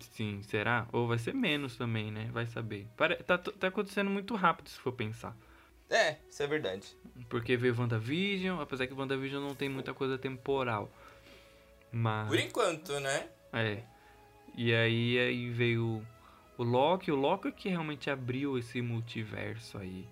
Sim, 0.00 0.42
será? 0.42 0.86
Ou 0.92 1.06
vai 1.06 1.18
ser 1.18 1.34
menos 1.34 1.76
também, 1.76 2.10
né? 2.10 2.28
Vai 2.32 2.46
saber. 2.46 2.86
Tá, 3.26 3.38
tá 3.38 3.68
acontecendo 3.68 4.10
muito 4.10 4.34
rápido 4.34 4.68
se 4.68 4.78
for 4.78 4.92
pensar. 4.92 5.36
É, 5.90 6.16
isso 6.28 6.42
é 6.42 6.46
verdade. 6.46 6.96
Porque 7.28 7.56
veio 7.56 7.78
WandaVision, 7.78 8.60
apesar 8.60 8.86
que 8.86 8.94
WandaVision 8.94 9.42
não 9.42 9.54
tem 9.54 9.68
muita 9.68 9.92
coisa 9.92 10.16
temporal. 10.16 10.90
Mas. 11.92 12.28
Por 12.28 12.38
enquanto, 12.38 12.98
né? 13.00 13.28
É. 13.52 13.82
E 14.56 14.74
aí, 14.74 15.18
aí 15.18 15.50
veio 15.50 16.02
o 16.56 16.62
Loki. 16.62 17.10
O 17.10 17.16
Loki 17.16 17.52
que 17.52 17.68
realmente 17.68 18.08
abriu 18.08 18.56
esse 18.56 18.80
multiverso 18.80 19.76
aí. 19.76 20.08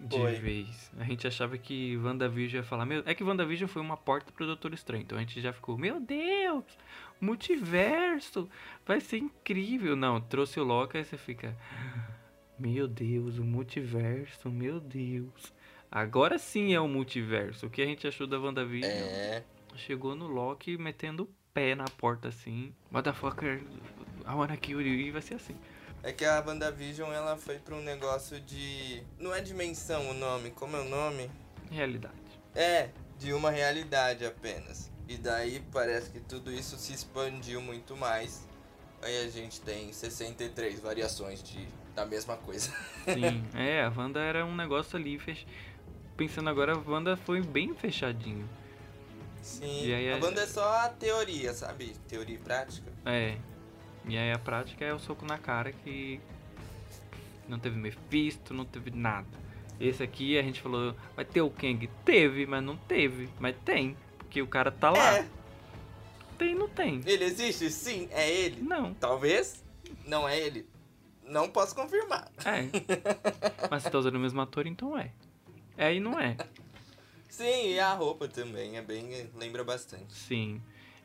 De 0.00 0.16
Foi. 0.16 0.34
vez. 0.34 0.92
A 0.98 1.04
gente 1.04 1.26
achava 1.26 1.56
que 1.58 1.96
WandaVision 1.96 2.62
ia 2.62 2.68
falar. 2.68 2.86
Meu, 2.86 3.02
é 3.04 3.14
que 3.14 3.24
WandaVision 3.24 3.68
foi 3.68 3.82
uma 3.82 3.96
porta 3.96 4.30
pro 4.32 4.46
Doutor 4.46 4.72
Estranho. 4.74 5.02
Então 5.02 5.18
a 5.18 5.20
gente 5.20 5.40
já 5.40 5.52
ficou, 5.52 5.76
meu 5.76 6.00
Deus! 6.00 6.64
Multiverso! 7.20 8.48
Vai 8.86 9.00
ser 9.00 9.18
incrível. 9.18 9.96
Não, 9.96 10.20
trouxe 10.20 10.60
o 10.60 10.64
Loki, 10.64 10.98
aí 10.98 11.04
você 11.04 11.16
fica. 11.16 11.56
Meu 12.58 12.88
Deus, 12.88 13.38
o 13.38 13.44
multiverso, 13.44 14.50
meu 14.50 14.80
Deus. 14.80 15.52
Agora 15.90 16.38
sim 16.38 16.74
é 16.74 16.80
o 16.80 16.88
multiverso. 16.88 17.66
O 17.66 17.70
que 17.70 17.80
a 17.80 17.86
gente 17.86 18.06
achou 18.06 18.26
da 18.26 18.38
WandaVision? 18.38 18.90
É. 18.92 19.42
Chegou 19.74 20.14
no 20.14 20.26
Loki 20.26 20.76
metendo 20.76 21.22
o 21.22 21.28
pé 21.54 21.74
na 21.74 21.84
porta 21.84 22.28
assim. 22.28 22.74
Motherfucker, 22.90 23.62
I 24.26 24.34
wanna 24.34 24.56
kill 24.56 24.80
you. 24.80 24.94
E 24.94 25.10
vai 25.10 25.22
ser 25.22 25.34
assim. 25.34 25.56
É 26.02 26.12
que 26.12 26.24
a 26.24 26.42
WandaVision 26.46 27.12
ela 27.12 27.36
foi 27.36 27.58
pra 27.58 27.74
um 27.74 27.82
negócio 27.82 28.40
de. 28.40 29.02
Não 29.18 29.34
é 29.34 29.40
dimensão 29.40 30.10
o 30.10 30.14
nome, 30.14 30.50
como 30.50 30.76
é 30.76 30.80
o 30.80 30.88
nome? 30.88 31.30
Realidade. 31.70 32.14
É, 32.54 32.90
de 33.18 33.32
uma 33.32 33.50
realidade 33.50 34.24
apenas. 34.24 34.90
E 35.08 35.16
daí 35.16 35.62
parece 35.72 36.10
que 36.10 36.20
tudo 36.20 36.52
isso 36.52 36.76
se 36.76 36.92
expandiu 36.92 37.62
muito 37.62 37.96
mais. 37.96 38.46
Aí 39.00 39.24
a 39.24 39.30
gente 39.30 39.60
tem 39.62 39.90
63 39.92 40.80
variações 40.80 41.42
de, 41.42 41.66
da 41.94 42.04
mesma 42.04 42.36
coisa. 42.36 42.70
Sim, 43.04 43.42
é, 43.56 43.82
a 43.82 43.92
Wanda 43.96 44.20
era 44.20 44.44
um 44.44 44.54
negócio 44.54 44.98
ali. 44.98 45.18
Fech... 45.18 45.46
Pensando 46.16 46.50
agora, 46.50 46.74
a 46.74 46.90
Wanda 46.90 47.16
foi 47.16 47.40
bem 47.40 47.74
fechadinho. 47.74 48.46
Sim, 49.40 50.10
a 50.10 50.16
a- 50.16 50.18
banda 50.18 50.42
é 50.42 50.46
só 50.46 50.84
a 50.84 50.88
teoria, 50.90 51.54
sabe? 51.54 51.94
Teoria 52.06 52.34
e 52.34 52.38
prática. 52.38 52.92
É. 53.06 53.38
E 54.06 54.16
aí 54.16 54.32
a 54.32 54.38
prática 54.38 54.84
é 54.84 54.92
o 54.92 54.98
soco 54.98 55.24
na 55.24 55.38
cara 55.38 55.72
que. 55.72 56.20
Não 57.48 57.58
teve 57.58 57.78
Mephisto, 57.78 58.52
não 58.52 58.66
teve 58.66 58.90
nada. 58.90 59.26
Esse 59.80 60.02
aqui 60.02 60.38
a 60.38 60.42
gente 60.42 60.60
falou, 60.60 60.94
vai 61.16 61.24
ter 61.24 61.40
o 61.40 61.48
Kang? 61.48 61.88
Teve, 62.04 62.44
mas 62.46 62.62
não 62.62 62.76
teve. 62.76 63.28
Mas 63.38 63.56
tem. 63.64 63.96
Porque 64.28 64.42
o 64.42 64.46
cara 64.46 64.70
tá 64.70 64.90
lá. 64.90 65.16
É, 65.20 65.26
Tem, 66.36 66.54
não 66.54 66.68
tem. 66.68 67.00
ele 67.06 67.24
existe? 67.24 67.70
Sim, 67.70 68.08
é 68.12 68.30
ele. 68.30 68.60
Não. 68.60 68.92
Talvez 68.92 69.64
não 70.06 70.28
é 70.28 70.38
ele. 70.38 70.68
Não 71.24 71.48
posso 71.48 71.74
confirmar. 71.74 72.30
É. 72.44 72.68
Mas 73.70 73.82
você 73.82 73.90
tá 73.90 73.98
usando 73.98 74.16
o 74.16 74.20
mesmo 74.20 74.38
ator, 74.42 74.66
então 74.66 74.96
é. 74.98 75.10
É 75.78 75.94
e 75.94 75.98
não 75.98 76.20
é. 76.20 76.36
Sim, 77.28 77.70
e 77.70 77.80
a 77.80 77.94
roupa 77.94 78.28
também, 78.28 78.76
é 78.76 78.82
bem. 78.82 79.30
lembra 79.34 79.64
bastante. 79.64 80.12
Sim. 80.12 80.60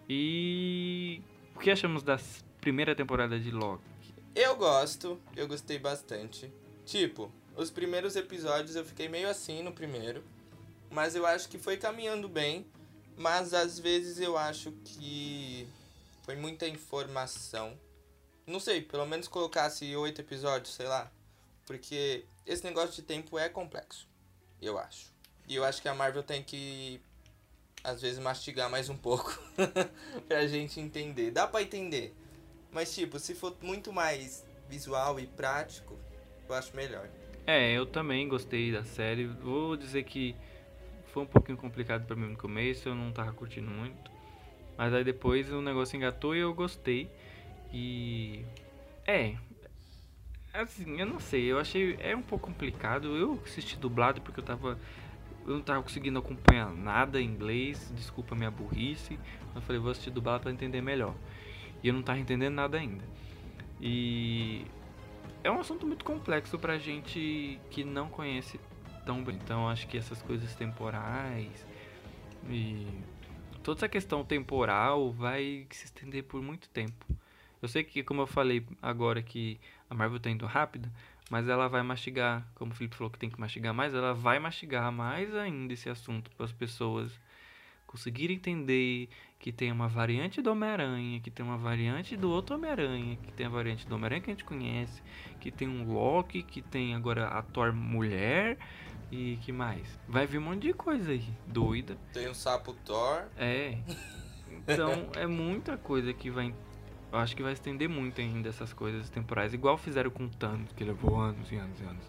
E 0.10 1.22
o 1.56 1.60
que 1.60 1.72
achamos 1.72 2.04
da 2.04 2.20
primeira 2.60 2.94
temporada 2.94 3.40
de 3.40 3.52
Loki? 3.52 3.82
Eu 4.36 4.58
gosto, 4.58 5.18
eu 5.36 5.48
gostei 5.48 5.80
bastante. 5.80 6.52
Tipo, 6.86 7.32
os 7.56 7.72
primeiros 7.72 8.16
episódios 8.18 8.76
eu 8.76 8.84
fiquei 8.84 9.08
meio 9.08 9.30
assim 9.30 9.64
no 9.64 9.72
primeiro, 9.72 10.24
mas 10.92 11.16
eu 11.16 11.26
acho 11.26 11.48
que 11.48 11.58
foi 11.58 11.78
caminhando 11.78 12.28
bem, 12.28 12.66
mas 13.17 13.54
às 13.54 13.80
vezes 13.80 14.19
eu 14.19 14.38
acho 14.38 14.71
que 14.84 15.67
foi 16.23 16.36
muita 16.36 16.67
informação. 16.67 17.78
Não 18.45 18.60
sei, 18.60 18.82
pelo 18.82 19.06
menos 19.06 19.28
colocasse 19.28 19.95
oito 19.95 20.21
episódios, 20.21 20.73
sei 20.73 20.88
lá. 20.88 21.12
Porque 21.65 22.26
esse 22.45 22.63
negócio 22.63 22.95
de 22.95 23.02
tempo 23.02 23.38
é 23.39 23.47
complexo, 23.47 24.08
eu 24.62 24.78
acho. 24.78 25.13
E 25.47 25.56
eu 25.56 25.63
acho 25.63 25.82
que 25.82 25.88
a 25.88 25.93
Marvel 25.93 26.23
tem 26.23 26.43
que, 26.43 27.02
às 27.84 28.02
vezes, 28.02 28.19
mastigar 28.19 28.69
mais 28.69 28.89
um 28.89 28.97
pouco 28.97 29.38
pra 30.28 30.47
gente 30.47 30.80
entender. 30.80 31.32
Dá 31.32 31.47
pra 31.47 31.62
entender. 31.62 32.13
Mas, 32.71 32.93
tipo, 32.93 33.19
se 33.19 33.36
for 33.36 33.56
muito 33.62 33.93
mais 33.93 34.43
visual 34.69 35.19
e 35.19 35.28
prático, 35.28 35.97
eu 36.47 36.56
acho 36.56 36.76
melhor. 36.76 37.10
É, 37.45 37.73
eu 37.73 37.86
também 37.86 38.28
gostei 38.28 38.71
da 38.71 38.84
série. 38.84 39.28
Vou 39.28 39.76
dizer 39.76 40.04
que 40.04 40.36
foi 41.13 41.23
um 41.23 41.28
pouquinho 41.28 41.58
complicado 41.58 42.06
para 42.06 42.15
mim 42.15 42.32
no 42.32 42.38
começo, 42.38 42.89
eu 42.89 42.95
não 42.95 43.12
tava 43.12 43.32
curtindo 43.32 43.69
muito. 43.69 44.12
Mas 44.76 44.93
aí 44.93 45.04
depois 45.04 45.52
o 45.52 45.62
negócio 45.62 45.95
engatou 45.95 46.36
e 46.36 46.39
eu 46.39 46.54
gostei. 46.54 47.10
E. 47.71 48.43
É. 49.06 49.36
Assim, 50.52 50.99
eu 50.99 51.06
não 51.06 51.19
sei, 51.19 51.52
eu 51.52 51.60
achei. 51.60 51.95
É 51.99 52.15
um 52.15 52.21
pouco 52.23 52.47
complicado. 52.47 53.15
Eu 53.15 53.39
assisti 53.45 53.78
dublado 53.78 54.21
porque 54.21 54.39
eu 54.39 54.43
tava 54.43 54.78
eu 55.45 55.56
não 55.56 55.62
tava 55.62 55.84
conseguindo 55.84 56.17
acompanhar 56.19 56.73
nada 56.73 57.21
em 57.21 57.26
inglês, 57.26 57.91
desculpa 57.95 58.34
minha 58.34 58.49
burrice. 58.49 59.19
Eu 59.54 59.62
falei, 59.62 59.80
vou 59.80 59.91
assistir 59.91 60.10
dublado 60.10 60.43
para 60.43 60.52
entender 60.52 60.82
melhor. 60.82 61.13
E 61.84 61.89
eu 61.89 61.93
não 61.93 62.02
tava 62.02 62.17
entendendo 62.17 62.56
nada 62.56 62.78
ainda. 62.78 63.04
E 63.80 64.65
é 65.43 65.52
um 65.52 65.60
assunto 65.60 65.86
muito 65.86 66.06
complexo 66.06 66.58
pra 66.58 66.78
gente 66.78 67.60
que 67.69 67.84
não 67.84 68.08
conhece 68.08 68.60
tão 69.06 69.24
bem. 69.24 69.36
Então 69.36 69.70
acho 69.70 69.88
que 69.88 69.98
essas 69.98 70.22
coisas 70.22 70.56
temporais 70.56 71.66
e 72.50 72.88
toda 73.63 73.80
essa 73.80 73.89
questão 73.89 74.24
temporal 74.24 75.12
vai 75.12 75.66
se 75.72 75.86
estender 75.86 76.24
por 76.24 76.42
muito 76.42 76.70
tempo. 76.70 77.06
Eu 77.62 77.68
sei 77.70 77.84
que, 77.84 78.04
como 78.04 78.22
eu 78.22 78.28
falei 78.28 78.66
agora 78.82 79.22
que 79.22 79.60
a 79.89 79.96
Marvel 79.96 80.20
tá 80.20 80.30
indo 80.30 80.46
rápida, 80.46 80.92
mas 81.30 81.48
ela 81.48 81.70
vai 81.70 81.82
mastigar, 81.82 82.46
como 82.56 82.74
o 82.74 82.76
Felipe 82.76 82.96
falou 82.96 83.10
que 83.10 83.18
tem 83.18 83.30
que 83.30 83.39
mastigar 83.39 83.74
mais, 83.74 83.94
ela 83.94 84.13
vai 84.13 84.38
mastigar 84.38 84.92
mais 84.92 85.34
ainda 85.34 85.74
esse 85.74 85.89
assunto 85.89 86.30
para 86.32 86.46
as 86.46 86.52
pessoas 86.52 87.18
conseguirem 87.88 88.36
entender 88.36 89.08
que 89.39 89.52
tem 89.52 89.72
uma 89.72 89.88
variante 89.88 90.42
do 90.42 90.52
Homem-Aranha, 90.52 91.20
que 91.20 91.30
tem 91.30 91.46
uma 91.46 91.58
variante 91.58 92.18
do 92.18 92.30
outro 92.30 92.56
Homem-Aranha, 92.56 93.18
que 93.18 93.32
tem 93.32 93.46
a 93.46 93.50
variante 93.50 93.88
do 93.88 93.94
Homem-Aranha 93.94 94.22
que 94.22 94.32
a 94.32 94.34
gente 94.34 94.44
conhece, 94.44 95.02
que 95.39 95.52
tem 95.52 95.68
um 95.68 95.94
Loki, 95.94 96.42
que 96.42 96.62
tem 96.62 96.96
agora 96.96 97.28
a 97.28 97.42
Thor 97.44 97.72
mulher 97.72 98.58
e 99.13 99.38
que 99.38 99.52
mais? 99.52 99.88
Vai 100.08 100.26
vir 100.26 100.39
um 100.39 100.41
monte 100.41 100.63
de 100.63 100.73
coisa 100.73 101.12
aí, 101.12 101.28
doida. 101.45 101.97
Tem 102.12 102.30
um 102.30 102.34
sapo 102.34 102.73
Thor. 102.86 103.26
É. 103.38 103.78
Então 104.67 105.10
é 105.15 105.28
muita 105.28 105.78
coisa 105.78 106.13
que 106.13 106.30
vai 106.30 106.54
eu 107.13 107.19
acho 107.19 107.36
que 107.36 107.43
vai 107.43 107.54
estender 107.54 107.88
muito 107.88 108.19
ainda 108.19 108.49
essas 108.49 108.73
coisas 108.73 109.08
temporais, 109.08 109.54
igual 109.54 109.78
fizeram 109.78 110.10
com 110.10 110.28
Thanos, 110.28 110.71
que 110.73 110.84
levou 110.84 111.19
anos 111.19 111.52
e 111.52 111.56
anos 111.56 111.80
e 111.80 111.84
anos. 111.84 112.04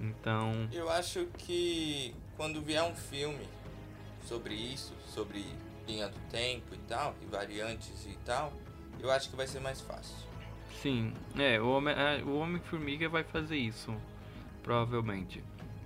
Então. 0.00 0.68
Eu 0.72 0.90
acho 0.90 1.26
que 1.38 2.12
quando 2.36 2.60
vier 2.60 2.82
um 2.82 2.94
filme 2.94 3.46
sobre 4.24 4.52
isso, 4.52 4.92
sobre 5.06 5.44
linha 5.86 6.08
do 6.08 6.18
tempo 6.28 6.74
e 6.74 6.78
tal, 6.88 7.14
e 7.22 7.26
variantes 7.26 8.04
e 8.04 8.18
tal, 8.24 8.52
eu 8.98 9.12
acho 9.12 9.30
que 9.30 9.36
vai 9.36 9.46
ser 9.46 9.60
mais 9.60 9.80
fácil. 9.80 10.16
Sim, 10.80 11.14
é, 11.38 11.60
o 11.60 11.68
Homem, 11.68 11.94
o 12.24 12.34
Homem-Formiga 12.38 13.08
vai 13.08 13.22
fazer 13.22 13.56
isso, 13.56 13.94
provavelmente. 14.64 15.40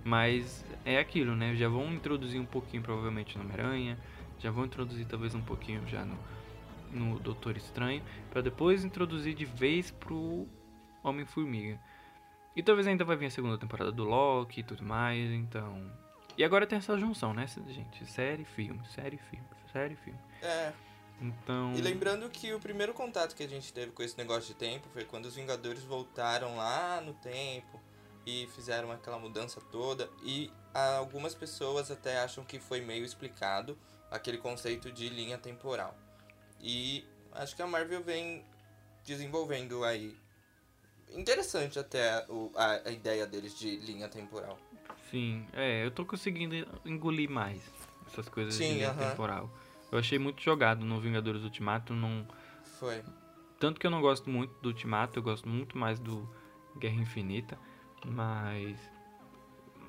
Mas 0.07 0.63
é 0.85 0.99
aquilo, 0.99 1.35
né? 1.35 1.53
Já 1.55 1.67
vão 1.67 1.93
introduzir 1.93 2.39
um 2.39 2.45
pouquinho, 2.45 2.81
provavelmente, 2.81 3.37
no 3.37 3.43
Homem-Aranha, 3.43 3.99
já 4.39 4.49
vão 4.49 4.65
introduzir 4.65 5.05
talvez 5.05 5.35
um 5.35 5.41
pouquinho 5.41 5.85
já 5.87 6.05
no 6.05 6.17
no 6.91 7.19
Doutor 7.19 7.57
Estranho, 7.57 8.03
para 8.29 8.41
depois 8.41 8.83
introduzir 8.83 9.33
de 9.33 9.45
vez 9.45 9.91
pro 9.91 10.47
Homem-Formiga. 11.03 11.79
E 12.55 12.63
talvez 12.63 12.87
ainda 12.87 13.05
vai 13.05 13.15
vir 13.15 13.27
a 13.27 13.31
segunda 13.31 13.57
temporada 13.57 13.91
do 13.91 14.03
Loki 14.03 14.61
e 14.61 14.63
tudo 14.63 14.83
mais, 14.83 15.31
então. 15.31 15.91
E 16.37 16.43
agora 16.43 16.65
tem 16.65 16.77
essa 16.77 16.97
junção, 16.97 17.33
né, 17.33 17.45
gente? 17.67 18.05
Série, 18.05 18.45
filme, 18.45 18.81
série, 18.87 19.17
filme, 19.17 19.45
série, 19.71 19.95
filme. 19.95 20.19
É. 20.41 20.73
Então. 21.21 21.73
E 21.75 21.81
lembrando 21.81 22.29
que 22.29 22.53
o 22.53 22.59
primeiro 22.59 22.93
contato 22.93 23.35
que 23.35 23.43
a 23.43 23.47
gente 23.47 23.73
teve 23.73 23.91
com 23.91 24.03
esse 24.03 24.17
negócio 24.17 24.47
de 24.47 24.53
tempo 24.53 24.87
foi 24.89 25.03
quando 25.03 25.25
os 25.25 25.35
Vingadores 25.35 25.83
voltaram 25.83 26.55
lá 26.55 27.01
no 27.01 27.13
tempo 27.13 27.79
e 28.27 28.45
fizeram 28.47 28.91
aquela 28.91 29.17
mudança 29.17 29.61
toda. 29.71 30.09
E 30.21 30.51
algumas 30.73 31.33
pessoas 31.33 31.89
até 31.89 32.19
acham 32.19 32.43
que 32.43 32.59
foi 32.59 32.81
meio 32.81 33.05
explicado 33.05 33.77
aquele 34.11 34.37
conceito 34.37 34.91
de 34.91 35.07
linha 35.07 35.37
temporal. 35.37 35.97
E 36.59 37.05
acho 37.31 37.55
que 37.55 37.61
a 37.61 37.67
Marvel 37.67 38.03
vem 38.03 38.43
desenvolvendo 39.05 39.81
aí. 39.85 40.13
Interessante 41.09 41.79
até 41.79 42.25
o, 42.27 42.51
a, 42.53 42.89
a 42.89 42.91
ideia 42.91 43.25
deles 43.25 43.57
de 43.57 43.77
linha 43.77 44.09
temporal. 44.09 44.59
Sim, 45.09 45.47
é, 45.53 45.85
eu 45.85 45.91
tô 45.91 46.05
conseguindo 46.05 46.53
engolir 46.85 47.29
mais 47.29 47.61
essas 48.11 48.27
coisas 48.27 48.55
Sim, 48.55 48.67
de 48.67 48.73
linha 48.73 48.91
uh 48.91 48.95
-huh. 48.95 49.09
temporal. 49.09 49.49
Eu 49.89 49.97
achei 49.97 50.19
muito 50.19 50.41
jogado 50.41 50.83
no 50.83 50.99
Vingadores 50.99 51.43
Ultimato, 51.43 51.93
não. 51.93 52.27
Foi. 52.77 53.01
Tanto 53.57 53.79
que 53.79 53.87
eu 53.87 53.91
não 53.91 54.01
gosto 54.01 54.29
muito 54.29 54.53
do 54.59 54.67
Ultimato, 54.67 55.17
eu 55.17 55.23
gosto 55.23 55.47
muito 55.47 55.77
mais 55.77 55.97
do 55.97 56.29
Guerra 56.77 56.95
Infinita, 56.95 57.57
mas 58.05 58.77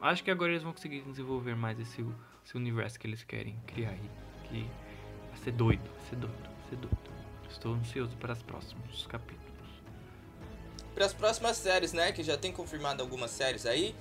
acho 0.00 0.22
que 0.22 0.30
agora 0.30 0.52
eles 0.52 0.62
vão 0.62 0.72
conseguir 0.72 1.02
desenvolver 1.02 1.56
mais 1.56 1.78
esse, 1.78 2.04
esse 2.44 2.56
universo 2.56 2.98
que 2.98 3.06
eles 3.06 3.22
querem 3.22 3.58
criar 3.66 3.90
aí, 3.90 4.10
que 4.44 4.68
vai 5.28 5.38
ser 5.38 5.52
doido, 5.52 5.90
vai 5.90 6.08
ser 6.08 6.16
doido 6.16 6.48
ser 6.68 6.76
doido. 6.76 6.98
Estou 7.48 7.74
ansioso 7.74 8.16
para 8.16 8.32
os 8.32 8.42
próximos 8.42 9.06
capítulos. 9.06 9.48
Para 10.94 11.06
as 11.06 11.12
próximas 11.12 11.56
séries, 11.56 11.92
né? 11.92 12.12
Que 12.12 12.22
já 12.22 12.36
tem 12.36 12.52
confirmado 12.52 13.02
algumas 13.02 13.30
séries 13.30 13.64
aí. 13.64 13.94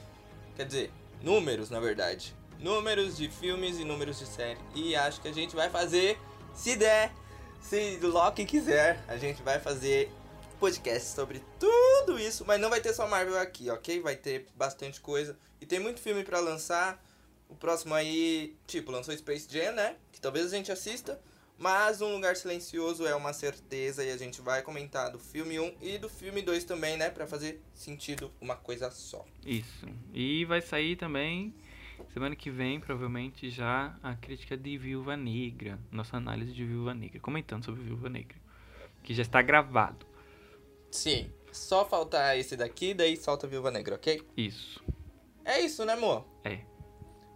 Quer 0.55 0.65
dizer, 0.65 0.91
números, 1.21 1.69
na 1.69 1.79
verdade. 1.79 2.35
Números 2.59 3.15
de 3.15 3.29
filmes 3.29 3.79
e 3.79 3.85
números 3.85 4.19
de 4.19 4.25
série. 4.25 4.59
E 4.75 4.95
acho 4.95 5.21
que 5.21 5.27
a 5.27 5.33
gente 5.33 5.55
vai 5.55 5.69
fazer, 5.69 6.19
se 6.53 6.75
der, 6.75 7.13
se 7.61 7.99
Loki 8.01 8.45
quiser, 8.45 9.03
a 9.07 9.15
gente 9.17 9.41
vai 9.43 9.59
fazer 9.59 10.11
podcast 10.59 11.09
sobre 11.09 11.41
tudo 11.59 12.19
isso. 12.19 12.43
Mas 12.45 12.59
não 12.59 12.69
vai 12.69 12.81
ter 12.81 12.93
só 12.93 13.07
Marvel 13.07 13.39
aqui, 13.39 13.69
ok? 13.69 14.01
Vai 14.01 14.15
ter 14.15 14.47
bastante 14.55 14.99
coisa. 14.99 15.37
E 15.61 15.65
tem 15.65 15.79
muito 15.79 15.99
filme 15.99 16.23
para 16.23 16.39
lançar. 16.39 17.03
O 17.49 17.55
próximo 17.55 17.93
aí, 17.93 18.55
tipo, 18.67 18.91
lançou 18.91 19.15
Space 19.15 19.47
Jam, 19.49 19.71
né? 19.71 19.95
Que 20.11 20.19
talvez 20.19 20.45
a 20.47 20.49
gente 20.49 20.71
assista. 20.71 21.19
Mas 21.57 22.01
Um 22.01 22.13
Lugar 22.13 22.35
Silencioso 22.35 23.07
é 23.07 23.15
uma 23.15 23.33
certeza 23.33 24.03
e 24.03 24.11
a 24.11 24.17
gente 24.17 24.41
vai 24.41 24.61
comentar 24.61 25.11
do 25.11 25.17
filme 25.17 25.59
1 25.59 25.73
e 25.81 25.97
do 25.97 26.07
filme 26.07 26.41
2 26.41 26.63
também, 26.63 26.97
né? 26.97 27.09
Pra 27.09 27.25
fazer 27.25 27.59
sentido 27.73 28.31
uma 28.39 28.55
coisa 28.55 28.91
só. 28.91 29.25
Isso. 29.43 29.87
E 30.13 30.45
vai 30.45 30.61
sair 30.61 30.95
também, 30.95 31.55
semana 32.13 32.35
que 32.35 32.51
vem, 32.51 32.79
provavelmente, 32.79 33.49
já 33.49 33.97
a 34.03 34.13
crítica 34.13 34.55
de 34.55 34.77
Viúva 34.77 35.17
Negra. 35.17 35.79
Nossa 35.91 36.17
análise 36.17 36.53
de 36.53 36.63
Viúva 36.63 36.93
Negra. 36.93 37.19
Comentando 37.19 37.65
sobre 37.65 37.81
Viúva 37.81 38.07
Negra. 38.07 38.37
Que 39.01 39.15
já 39.15 39.23
está 39.23 39.41
gravado. 39.41 40.05
Sim. 40.91 41.31
Só 41.51 41.85
falta 41.85 42.35
esse 42.35 42.55
daqui, 42.55 42.93
daí 42.93 43.17
solta 43.17 43.47
Viúva 43.47 43.71
Negra, 43.71 43.95
ok? 43.95 44.21
Isso. 44.35 44.83
É 45.43 45.59
isso, 45.59 45.83
né, 45.85 45.93
amor? 45.93 46.25
É. 46.43 46.59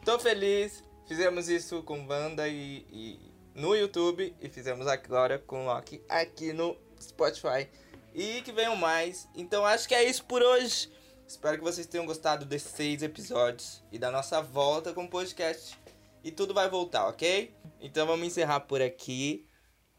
Tô 0.05 0.19
feliz. 0.19 0.83
Fizemos 1.07 1.49
isso 1.49 1.83
com 1.83 2.05
banda 2.05 2.47
e, 2.47 2.85
e 2.89 3.31
no 3.53 3.75
YouTube 3.75 4.33
e 4.39 4.49
fizemos 4.49 4.87
agora 4.87 5.37
com 5.39 5.65
Loki 5.65 6.01
aqui 6.07 6.53
no 6.53 6.77
Spotify. 7.01 7.67
E 8.13 8.41
que 8.41 8.51
venham 8.51 8.75
mais. 8.75 9.27
Então 9.35 9.65
acho 9.65 9.87
que 9.87 9.95
é 9.95 10.03
isso 10.03 10.23
por 10.25 10.41
hoje. 10.41 10.91
Espero 11.27 11.57
que 11.57 11.63
vocês 11.63 11.87
tenham 11.87 12.05
gostado 12.05 12.45
desses 12.45 12.71
seis 12.71 13.01
episódios 13.01 13.81
e 13.91 13.97
da 13.97 14.11
nossa 14.11 14.41
volta 14.41 14.93
com 14.93 15.05
o 15.05 15.09
podcast. 15.09 15.77
E 16.23 16.31
tudo 16.31 16.53
vai 16.53 16.69
voltar, 16.69 17.07
ok? 17.07 17.55
Então 17.79 18.05
vamos 18.05 18.27
encerrar 18.27 18.61
por 18.61 18.81
aqui. 18.81 19.47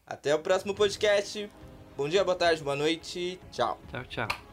Até 0.05 0.33
o 0.35 0.39
próximo 0.39 0.75
podcast. 0.75 1.49
Bom 1.95 2.09
dia, 2.09 2.23
boa 2.23 2.35
tarde, 2.35 2.63
boa 2.63 2.75
noite. 2.75 3.39
Tchau. 3.51 3.77
Tchau, 3.91 4.03
tchau. 4.05 4.52